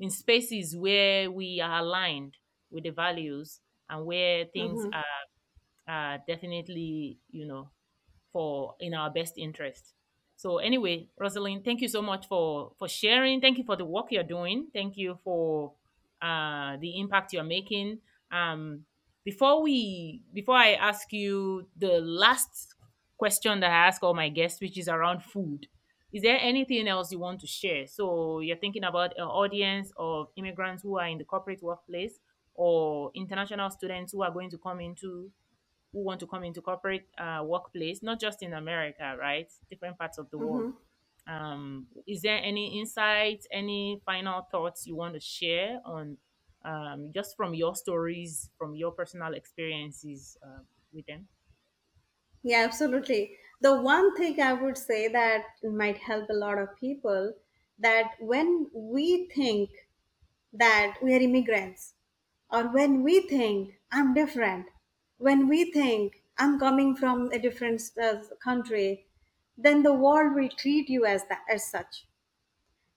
in, 0.00 0.10
spaces 0.10 0.76
where 0.76 1.30
we 1.30 1.60
are 1.60 1.80
aligned 1.80 2.36
with 2.70 2.84
the 2.84 2.90
values 2.90 3.60
and 3.90 4.06
where 4.06 4.46
things 4.46 4.86
hmm 4.86 4.92
are, 4.92 5.04
are 5.88 6.18
definitely, 6.26 7.18
you 7.30 7.46
know, 7.46 7.70
for 8.32 8.74
in 8.80 8.94
our 8.94 9.10
best 9.10 9.34
interest. 9.38 9.94
So 10.36 10.58
anyway, 10.58 11.08
Rosalind, 11.18 11.64
thank 11.64 11.80
you 11.80 11.88
so 11.88 12.02
much 12.02 12.26
for 12.28 12.72
for 12.78 12.88
sharing. 12.88 13.40
Thank 13.40 13.58
you 13.58 13.64
for 13.64 13.76
the 13.76 13.84
work 13.84 14.06
you're 14.10 14.24
doing. 14.24 14.68
Thank 14.72 14.96
you 14.96 15.18
for 15.24 15.72
uh, 16.22 16.76
the 16.80 16.98
impact 17.00 17.32
you're 17.32 17.44
making. 17.44 17.98
Um, 18.32 18.84
before 19.24 19.62
we 19.62 20.22
before 20.32 20.56
I 20.56 20.74
ask 20.74 21.12
you 21.12 21.68
the 21.76 22.00
last 22.00 22.74
question 23.16 23.60
that 23.60 23.70
I 23.70 23.86
ask 23.88 24.02
all 24.02 24.14
my 24.14 24.28
guests, 24.28 24.60
which 24.60 24.78
is 24.78 24.88
around 24.88 25.22
food, 25.22 25.68
is 26.12 26.22
there 26.22 26.38
anything 26.40 26.86
else 26.88 27.10
you 27.12 27.18
want 27.18 27.40
to 27.40 27.46
share? 27.46 27.86
So 27.86 28.40
you're 28.40 28.56
thinking 28.56 28.84
about 28.84 29.16
an 29.16 29.24
audience 29.24 29.92
of 29.96 30.28
immigrants 30.36 30.82
who 30.82 30.98
are 30.98 31.08
in 31.08 31.18
the 31.18 31.24
corporate 31.24 31.62
workplace 31.62 32.20
or 32.54 33.10
international 33.14 33.70
students 33.70 34.12
who 34.12 34.22
are 34.22 34.30
going 34.30 34.50
to 34.50 34.58
come 34.58 34.80
into 34.80 35.30
who 35.92 36.02
want 36.04 36.20
to 36.20 36.26
come 36.26 36.44
into 36.44 36.60
corporate 36.60 37.06
uh, 37.18 37.42
workplace, 37.44 38.02
not 38.02 38.20
just 38.20 38.42
in 38.42 38.52
America, 38.52 39.16
right? 39.18 39.50
Different 39.70 39.98
parts 39.98 40.18
of 40.18 40.30
the 40.30 40.38
world. 40.38 40.66
hmm 40.66 40.70
Um, 41.26 41.88
is 42.06 42.20
there 42.22 42.38
any 42.42 42.78
insights, 42.78 43.46
any 43.50 44.00
final 44.04 44.42
thoughts 44.42 44.86
you 44.86 44.94
want 44.94 45.14
to 45.14 45.20
share 45.20 45.80
on 45.84 46.18
um, 46.64 47.12
just 47.12 47.36
from 47.36 47.54
your 47.54 47.74
stories, 47.76 48.50
from 48.58 48.74
your 48.76 48.92
personal 48.92 49.34
experiences 49.34 50.38
uh, 50.42 50.60
with 50.92 51.06
them? 51.06 51.28
Yeah, 52.44 52.58
absolutely. 52.62 53.38
The 53.60 53.80
one 53.80 54.16
thing 54.16 54.40
I 54.40 54.52
would 54.52 54.78
say 54.78 55.08
that 55.08 55.46
might 55.64 55.98
help 55.98 56.30
a 56.30 56.34
lot 56.34 56.58
of 56.58 56.76
people 56.76 57.34
that 57.78 58.14
when 58.20 58.70
we 58.72 59.26
think 59.26 59.88
that 60.52 60.98
we 61.02 61.14
are 61.14 61.20
immigrants, 61.20 61.94
or 62.50 62.68
when 62.72 63.02
we 63.02 63.22
think 63.22 63.80
I'm 63.92 64.14
different, 64.14 64.68
when 65.18 65.48
we 65.48 65.72
think 65.72 66.24
I'm 66.38 66.58
coming 66.60 66.96
from 66.96 67.32
a 67.32 67.38
different 67.40 67.82
uh, 68.02 68.22
country, 68.42 69.06
then 69.58 69.82
the 69.84 69.94
world 69.94 70.34
will 70.34 70.50
treat 70.50 70.88
you 70.90 71.06
as 71.06 71.26
that 71.28 71.44
as 71.48 71.66
such 71.70 72.06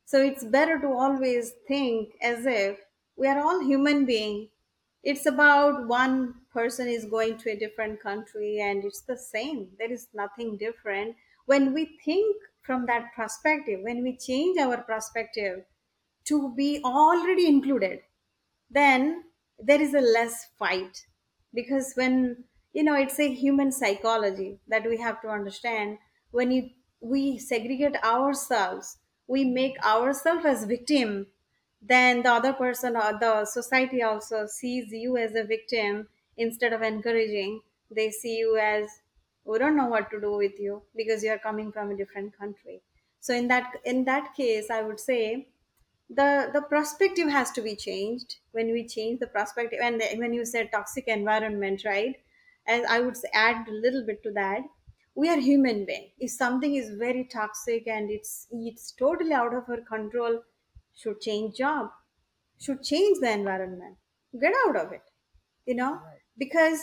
so 0.05 0.21
it's 0.21 0.43
better 0.43 0.79
to 0.79 0.87
always 0.87 1.51
think 1.67 2.15
as 2.21 2.45
if 2.45 2.79
we 3.17 3.27
are 3.27 3.39
all 3.39 3.59
human 3.61 4.05
beings. 4.05 4.49
It's 5.03 5.25
about 5.25 5.87
one 5.87 6.35
person 6.51 6.87
is 6.87 7.05
going 7.05 7.37
to 7.39 7.51
a 7.51 7.59
different 7.59 8.01
country 8.01 8.59
and 8.59 8.83
it's 8.85 9.01
the 9.01 9.17
same. 9.17 9.71
There 9.79 9.91
is 9.91 10.09
nothing 10.13 10.57
different. 10.57 11.15
When 11.45 11.73
we 11.73 11.97
think 12.03 12.37
from 12.61 12.85
that 12.87 13.13
perspective, 13.15 13.81
when 13.83 14.03
we 14.03 14.17
change 14.17 14.57
our 14.59 14.77
perspective 14.83 15.65
to 16.25 16.53
be 16.55 16.81
already 16.83 17.47
included, 17.47 18.01
then 18.69 19.25
there 19.59 19.81
is 19.81 19.93
a 19.93 20.01
less 20.01 20.45
fight 20.57 21.07
because 21.53 21.93
when 21.95 22.43
you 22.73 22.83
know 22.83 22.95
it's 22.95 23.19
a 23.19 23.33
human 23.33 23.71
psychology 23.71 24.59
that 24.67 24.85
we 24.85 24.97
have 24.97 25.21
to 25.21 25.27
understand 25.29 25.97
when 26.31 26.51
you 26.51 26.69
we 26.99 27.37
segregate 27.37 27.95
ourselves 28.03 28.97
we 29.27 29.43
make 29.45 29.77
ourselves 29.83 30.45
as 30.45 30.65
victim 30.65 31.27
then 31.81 32.23
the 32.23 32.31
other 32.31 32.53
person 32.53 32.95
or 32.95 33.17
the 33.19 33.45
society 33.45 34.01
also 34.01 34.45
sees 34.47 34.91
you 34.91 35.17
as 35.17 35.35
a 35.35 35.43
victim 35.43 36.09
instead 36.37 36.73
of 36.73 36.81
encouraging. 36.81 37.61
They 37.91 38.11
see 38.11 38.37
you 38.37 38.57
as 38.57 39.01
we 39.45 39.57
don't 39.59 39.75
know 39.77 39.85
what 39.87 40.09
to 40.11 40.19
do 40.19 40.35
with 40.35 40.59
you 40.59 40.83
because 40.95 41.23
you 41.23 41.31
are 41.31 41.37
coming 41.39 41.71
from 41.71 41.91
a 41.91 41.97
different 41.97 42.37
country. 42.37 42.81
So 43.19 43.33
in 43.33 43.47
that 43.49 43.75
in 43.83 44.05
that 44.05 44.33
case 44.35 44.69
i 44.69 44.81
would 44.81 44.99
say 44.99 45.49
the 46.09 46.49
the 46.53 46.61
perspective 46.61 47.27
has 47.29 47.51
to 47.51 47.61
be 47.61 47.75
changed. 47.75 48.37
When 48.51 48.71
we 48.71 48.87
change 48.87 49.19
the 49.19 49.27
perspective 49.27 49.79
and 49.81 50.01
when 50.19 50.33
you 50.33 50.45
said 50.45 50.71
toxic 50.71 51.07
environment 51.07 51.83
right? 51.85 52.15
As 52.65 52.83
i 52.85 52.99
would 52.99 53.17
say 53.17 53.29
add 53.33 53.67
a 53.67 53.71
little 53.71 54.05
bit 54.05 54.23
to 54.23 54.31
that. 54.33 54.63
We 55.15 55.29
are 55.29 55.39
human 55.39 55.85
being. 55.85 56.11
If 56.19 56.31
something 56.31 56.75
is 56.75 56.91
very 56.95 57.23
toxic 57.25 57.87
and 57.87 58.09
it's 58.11 58.47
it's 58.51 58.91
totally 58.91 59.33
out 59.33 59.53
of 59.53 59.69
our 59.69 59.81
control 59.81 60.43
should 61.01 61.19
change 61.27 61.57
job 61.63 61.91
should 62.65 62.81
change 62.91 63.19
the 63.19 63.31
environment 63.39 63.97
get 64.45 64.53
out 64.65 64.77
of 64.83 64.91
it 64.99 65.11
you 65.65 65.75
know 65.81 65.93
Right. 65.93 66.21
because 66.37 66.81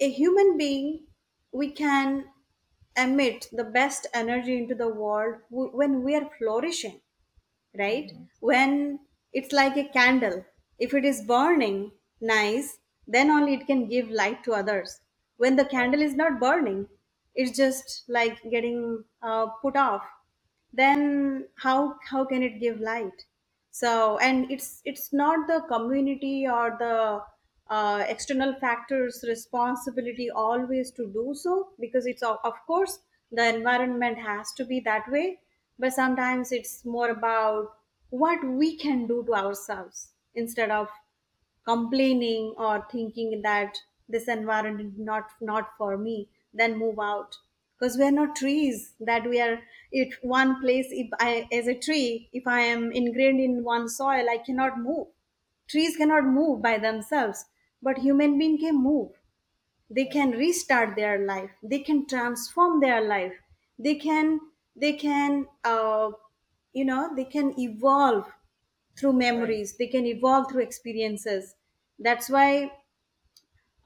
a 0.00 0.10
human 0.10 0.56
being 0.56 1.06
we 1.52 1.70
can 1.82 2.10
emit 2.96 3.48
the 3.52 3.64
best 3.78 4.06
energy 4.14 4.56
into 4.58 4.74
the 4.74 4.88
world 4.88 5.36
when 5.50 6.02
we 6.04 6.14
are 6.14 6.30
flourishing 6.38 7.00
right? 7.78 8.12
Mhm. 8.12 8.28
When 8.40 9.00
it's 9.32 9.52
like 9.52 9.76
a 9.76 9.88
candle, 9.88 10.44
if 10.78 10.94
it 10.94 11.04
is 11.04 11.22
burning 11.22 11.92
nice, 12.20 12.78
then 13.06 13.30
only 13.30 13.54
it 13.54 13.66
can 13.66 13.88
give 13.88 14.10
light 14.10 14.44
to 14.44 14.52
others. 14.62 15.00
when 15.42 15.56
the 15.56 15.64
candle 15.72 16.02
is 16.04 16.14
not 16.20 16.34
burning 16.40 16.80
it's 17.42 17.52
just 17.58 17.92
like 18.16 18.40
getting 18.54 18.80
uh, 19.28 19.46
put 19.62 19.76
off 19.82 20.04
then 20.80 21.00
how 21.64 21.76
how 22.10 22.24
can 22.32 22.42
it 22.48 22.58
give 22.64 22.80
light 22.88 23.24
so 23.80 24.18
and 24.18 24.50
it's 24.50 24.82
it's 24.84 25.12
not 25.12 25.46
the 25.48 25.60
community 25.68 26.46
or 26.46 26.76
the 26.78 27.20
uh, 27.68 28.04
external 28.08 28.54
factors 28.60 29.24
responsibility 29.28 30.28
always 30.30 30.90
to 30.90 31.06
do 31.12 31.32
so 31.34 31.72
because 31.78 32.06
it's 32.06 32.22
of, 32.22 32.38
of 32.44 32.54
course 32.66 33.00
the 33.32 33.46
environment 33.54 34.18
has 34.18 34.52
to 34.54 34.64
be 34.64 34.80
that 34.80 35.08
way. 35.10 35.40
But 35.78 35.92
sometimes 35.92 36.50
it's 36.52 36.84
more 36.84 37.10
about 37.10 37.68
what 38.10 38.44
we 38.44 38.76
can 38.76 39.06
do 39.06 39.24
to 39.26 39.34
ourselves 39.34 40.14
instead 40.34 40.70
of 40.70 40.88
complaining 41.64 42.54
or 42.58 42.86
thinking 42.90 43.42
that 43.42 43.78
this 44.08 44.28
environment 44.28 44.98
not 44.98 45.30
not 45.40 45.70
for 45.78 45.96
me 45.96 46.28
then 46.52 46.76
move 46.78 46.98
out 46.98 47.36
because 47.80 47.98
we 47.98 48.04
are 48.04 48.12
not 48.12 48.36
trees 48.36 48.94
that 49.00 49.28
we 49.28 49.40
are 49.40 49.62
if 49.92 50.18
one 50.22 50.60
place 50.60 50.88
if 50.90 51.08
i 51.20 51.48
as 51.52 51.66
a 51.68 51.78
tree 51.86 52.28
if 52.32 52.46
i 52.46 52.60
am 52.60 52.92
ingrained 52.92 53.40
in 53.40 53.64
one 53.64 53.88
soil 53.88 54.28
i 54.30 54.38
cannot 54.38 54.78
move. 54.78 55.08
Trees 55.68 55.96
cannot 55.96 56.24
move 56.24 56.62
by 56.62 56.78
themselves 56.78 57.46
but 57.82 57.98
human 57.98 58.38
being 58.38 58.58
can 58.58 58.76
move. 58.82 59.12
They 59.90 60.06
can 60.06 60.30
restart 60.32 60.96
their 60.96 61.18
life. 61.18 61.50
They 61.62 61.80
can 61.80 62.06
transform 62.06 62.80
their 62.80 63.02
life. 63.06 63.34
They 63.78 63.96
can 63.96 64.40
they 64.76 64.94
can 64.94 65.48
uh, 65.64 66.12
you 66.72 66.84
know 66.86 67.14
they 67.14 67.24
can 67.26 67.58
evolve 67.60 68.32
through 68.96 69.14
memories. 69.14 69.76
They 69.76 69.88
can 69.88 70.06
evolve 70.06 70.50
through 70.50 70.62
experiences. 70.62 71.54
That's 71.98 72.30
why 72.30 72.72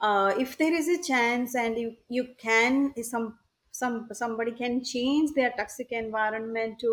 uh, 0.00 0.35
if 0.38 0.59
there 0.59 0.72
is 0.72 0.88
a 0.88 1.02
chance 1.02 1.54
and 1.54 1.78
you 1.78 1.96
you 2.09 2.35
can 2.38 2.92
some 3.02 3.38
some 3.80 4.08
somebody 4.12 4.52
can 4.52 4.82
change 4.84 5.32
their 5.34 5.52
toxic 5.60 5.92
environment 5.92 6.78
to 6.80 6.92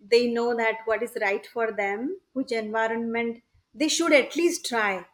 they 0.00 0.22
know 0.32 0.54
that 0.56 0.78
what 0.86 1.02
is 1.02 1.16
right 1.20 1.46
for 1.46 1.72
them 1.72 2.20
which 2.32 2.52
environment 2.52 3.42
they 3.74 3.88
should 3.88 4.12
at 4.12 4.36
least 4.36 4.66
try. 4.66 5.06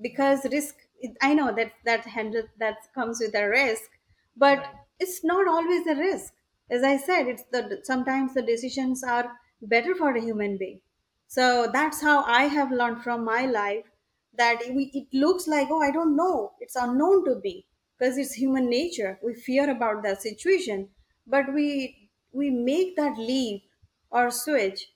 Because 0.00 0.44
risk 0.52 0.76
i 1.22 1.34
know 1.34 1.52
that 1.54 1.72
that 1.84 2.04
handle 2.16 2.44
that 2.58 2.78
comes 2.94 3.20
with 3.20 3.34
a 3.34 3.48
risk 3.48 3.90
but 4.36 4.64
Right. 4.64 4.78
it's 4.98 5.22
not 5.24 5.46
always 5.46 5.86
a 5.86 5.94
risk. 5.94 6.34
As 6.70 6.82
i 6.82 6.96
said 6.96 7.28
it's 7.28 7.44
the 7.52 7.80
sometimes 7.84 8.34
the 8.34 8.42
decisions 8.42 9.04
are 9.04 9.38
better 9.62 9.94
for 9.94 10.10
a 10.16 10.20
human 10.22 10.56
being. 10.58 10.80
So 11.28 11.68
that's 11.72 12.00
how 12.02 12.22
i 12.24 12.44
have 12.56 12.72
learned 12.72 13.02
from 13.04 13.24
my 13.24 13.44
life 13.46 13.86
that 14.34 14.60
we, 14.74 14.90
it 14.94 15.12
looks 15.12 15.46
like 15.46 15.68
oh 15.70 15.82
i 15.82 15.90
don't 15.90 16.16
know. 16.16 16.54
It's 16.60 16.76
unknown 16.76 17.24
to 17.26 17.36
me 17.40 17.67
because 17.98 18.16
it's 18.18 18.34
human 18.34 18.68
nature. 18.70 19.18
We 19.22 19.34
fear 19.34 19.70
about 19.70 20.02
that 20.04 20.22
situation 20.22 20.90
but 21.26 21.52
we 21.52 22.10
we 22.32 22.50
make 22.50 22.96
that 22.96 23.18
leap 23.18 23.64
or 24.10 24.30
switch 24.30 24.92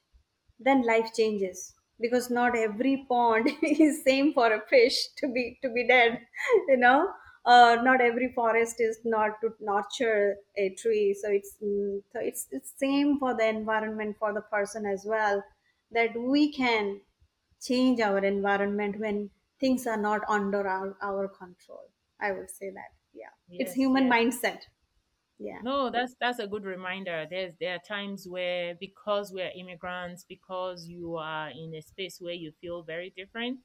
then 0.59 0.83
life 0.83 1.13
changes. 1.15 1.75
Because 2.01 2.31
not 2.31 2.57
every 2.57 3.05
pond 3.09 3.49
is 3.63 4.03
same 4.03 4.33
for 4.33 4.53
a 4.53 4.61
fish 4.67 5.09
to 5.19 5.29
be 5.33 5.59
to 5.63 5.69
be 5.73 5.87
dead 5.87 6.27
you 6.69 6.77
know? 6.77 7.13
Uh, 7.45 7.77
not 7.83 8.01
every 8.01 8.33
forest 8.33 8.77
is 8.81 9.01
not 9.05 9.41
to 9.41 9.53
nurture 9.61 10.37
a 10.57 10.71
tree. 10.77 11.13
So 11.13 11.29
it's 11.31 11.57
mm, 11.63 12.03
so 12.13 12.21
it's 12.21 12.47
it's 12.53 12.73
same 12.79 13.19
for 13.19 13.35
the 13.37 13.47
environment 13.49 14.17
for 14.19 14.33
the 14.33 14.43
person 14.43 14.87
as 14.87 15.05
well 15.05 15.43
that 15.91 16.17
we 16.17 16.53
can 16.53 17.01
change 17.61 18.01
our 18.01 18.19
environment 18.25 18.99
when 18.99 19.31
things 19.61 19.87
are 19.87 19.97
not 19.97 20.23
under 20.29 20.67
our, 20.67 20.97
our 21.03 21.29
control 21.29 21.91
i 22.23 22.33
would 22.33 22.51
say 22.51 22.71
that 22.71 22.91
yeah 23.15 23.33
it's 23.51 23.75
human 23.75 24.07
yes. 24.07 24.15
mindset 24.15 24.61
yeah 25.39 25.59
No, 25.63 25.91
that's 25.91 26.15
that's 26.21 26.39
a 26.39 26.47
good 26.47 26.65
reminder. 26.65 27.27
There's 27.29 27.55
there 27.59 27.75
are 27.75 27.81
times 27.87 28.27
where 28.29 28.77
because 28.79 29.33
we're 29.33 29.51
immigrants, 29.57 30.25
because 30.29 30.87
you 30.87 31.17
are 31.17 31.51
in 31.51 31.75
a 31.75 31.83
space 31.83 32.19
where 32.21 32.35
you 32.35 32.53
feel 32.61 32.83
very 32.83 33.13
different, 33.17 33.59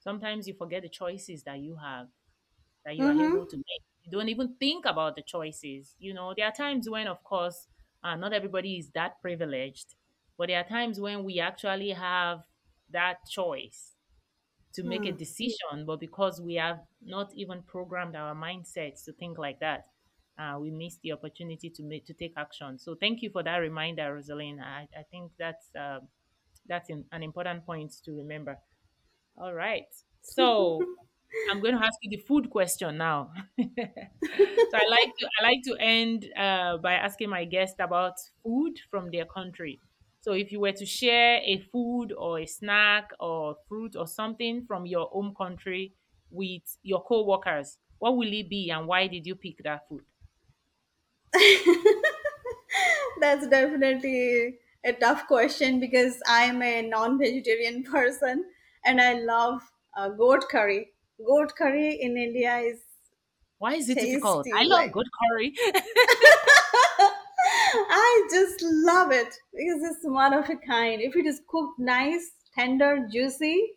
sometimes 0.00 0.48
you 0.48 0.54
forget 0.54 0.82
the 0.82 0.88
choices 0.88 1.42
that 1.44 1.58
you 1.60 1.76
have, 1.76 2.08
that 2.84 2.96
you 2.96 3.04
are 3.04 3.12
able 3.12 3.24
mm-hmm. 3.24 3.48
to 3.48 3.56
make. 3.56 3.82
You 4.02 4.10
don't 4.10 4.28
even 4.28 4.56
think 4.58 4.86
about 4.86 5.14
the 5.14 5.22
choices. 5.22 5.94
You 5.98 6.14
know, 6.14 6.34
there 6.36 6.46
are 6.46 6.52
times 6.52 6.88
when, 6.88 7.06
of 7.06 7.22
course, 7.22 7.68
uh, 8.02 8.16
not 8.16 8.32
everybody 8.32 8.78
is 8.78 8.90
that 8.94 9.20
privileged, 9.20 9.94
but 10.36 10.48
there 10.48 10.58
are 10.58 10.64
times 10.64 10.98
when 10.98 11.22
we 11.22 11.38
actually 11.38 11.90
have 11.90 12.40
that 12.90 13.18
choice 13.30 13.94
to 14.74 14.82
make 14.84 15.04
a 15.06 15.12
Hmm. 15.12 15.16
decision, 15.16 15.84
but 15.86 16.00
because 16.00 16.40
we 16.40 16.54
have 16.54 16.80
not 17.02 17.32
even 17.34 17.62
programmed 17.62 18.16
our 18.16 18.34
mindsets 18.34 19.04
to 19.04 19.12
think 19.12 19.38
like 19.38 19.60
that, 19.60 19.86
uh, 20.38 20.58
we 20.60 20.70
miss 20.70 20.98
the 21.02 21.12
opportunity 21.12 21.70
to 21.70 21.82
make 21.82 22.06
to 22.06 22.14
take 22.14 22.32
action. 22.36 22.78
So 22.78 22.94
thank 22.94 23.22
you 23.22 23.30
for 23.30 23.42
that 23.42 23.56
reminder, 23.58 24.14
Rosalind. 24.14 24.60
I, 24.60 24.88
I 24.96 25.02
think 25.10 25.32
that's 25.38 25.74
uh, 25.74 26.00
that's 26.66 26.90
in, 26.90 27.04
an 27.12 27.22
important 27.22 27.66
point 27.66 27.92
to 28.04 28.12
remember. 28.12 28.58
All 29.36 29.54
right, 29.54 29.86
so 30.22 30.90
I'm 31.50 31.60
going 31.60 31.74
to 31.76 31.84
ask 31.84 31.98
you 32.02 32.10
the 32.10 32.22
food 32.24 32.50
question 32.50 32.98
now. 32.98 33.32
so 33.58 33.64
I 34.74 34.86
like 34.88 35.12
to 35.18 35.28
I 35.40 35.42
like 35.42 35.62
to 35.64 35.76
end 35.80 36.26
uh, 36.36 36.78
by 36.78 36.94
asking 36.94 37.30
my 37.30 37.44
guest 37.44 37.76
about 37.80 38.14
food 38.42 38.78
from 38.90 39.10
their 39.10 39.24
country. 39.26 39.80
So 40.20 40.32
if 40.32 40.52
you 40.52 40.60
were 40.60 40.72
to 40.72 40.86
share 40.86 41.40
a 41.42 41.58
food 41.58 42.12
or 42.12 42.38
a 42.40 42.46
snack 42.46 43.10
or 43.18 43.56
fruit 43.68 43.96
or 43.96 44.06
something 44.06 44.66
from 44.66 44.86
your 44.86 45.06
home 45.08 45.34
country 45.34 45.94
with 46.30 46.62
your 46.82 47.02
co-workers, 47.04 47.78
what 47.98 48.16
will 48.16 48.32
it 48.32 48.48
be 48.48 48.70
and 48.70 48.86
why 48.86 49.06
did 49.06 49.26
you 49.26 49.34
pick 49.34 49.58
that 49.64 49.88
food? 49.88 50.04
That's 53.20 53.46
definitely 53.48 54.58
a 54.84 54.92
tough 54.94 55.26
question 55.26 55.80
because 55.80 56.20
I'm 56.26 56.62
a 56.62 56.82
non-vegetarian 56.82 57.84
person 57.92 58.50
and 58.84 59.00
I 59.00 59.14
love 59.20 59.62
uh, 59.96 60.08
goat 60.10 60.44
curry. 60.50 60.92
Goat 61.24 61.54
curry 61.56 62.00
in 62.00 62.16
India 62.16 62.58
is 62.58 62.82
Why 63.58 63.74
is 63.74 63.88
it 63.88 64.00
difficult? 64.00 64.48
I 64.52 64.64
love 64.64 64.90
Like 64.90 64.92
good 64.92 65.06
curry. 65.22 65.54
Love 68.92 69.12
it. 69.12 69.34
Because 69.52 69.82
it's 69.84 70.04
one 70.04 70.32
of 70.34 70.48
a 70.50 70.56
kind. 70.56 71.00
If 71.00 71.16
it 71.16 71.26
is 71.26 71.40
cooked 71.48 71.78
nice, 71.78 72.32
tender, 72.54 73.06
juicy, 73.10 73.74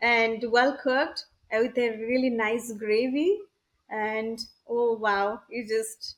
and 0.00 0.44
well 0.50 0.76
cooked 0.76 1.26
uh, 1.52 1.58
with 1.62 1.76
a 1.78 1.90
really 1.98 2.30
nice 2.30 2.72
gravy, 2.72 3.40
and 3.88 4.38
oh 4.68 4.92
wow, 4.96 5.42
you 5.48 5.66
just 5.66 6.16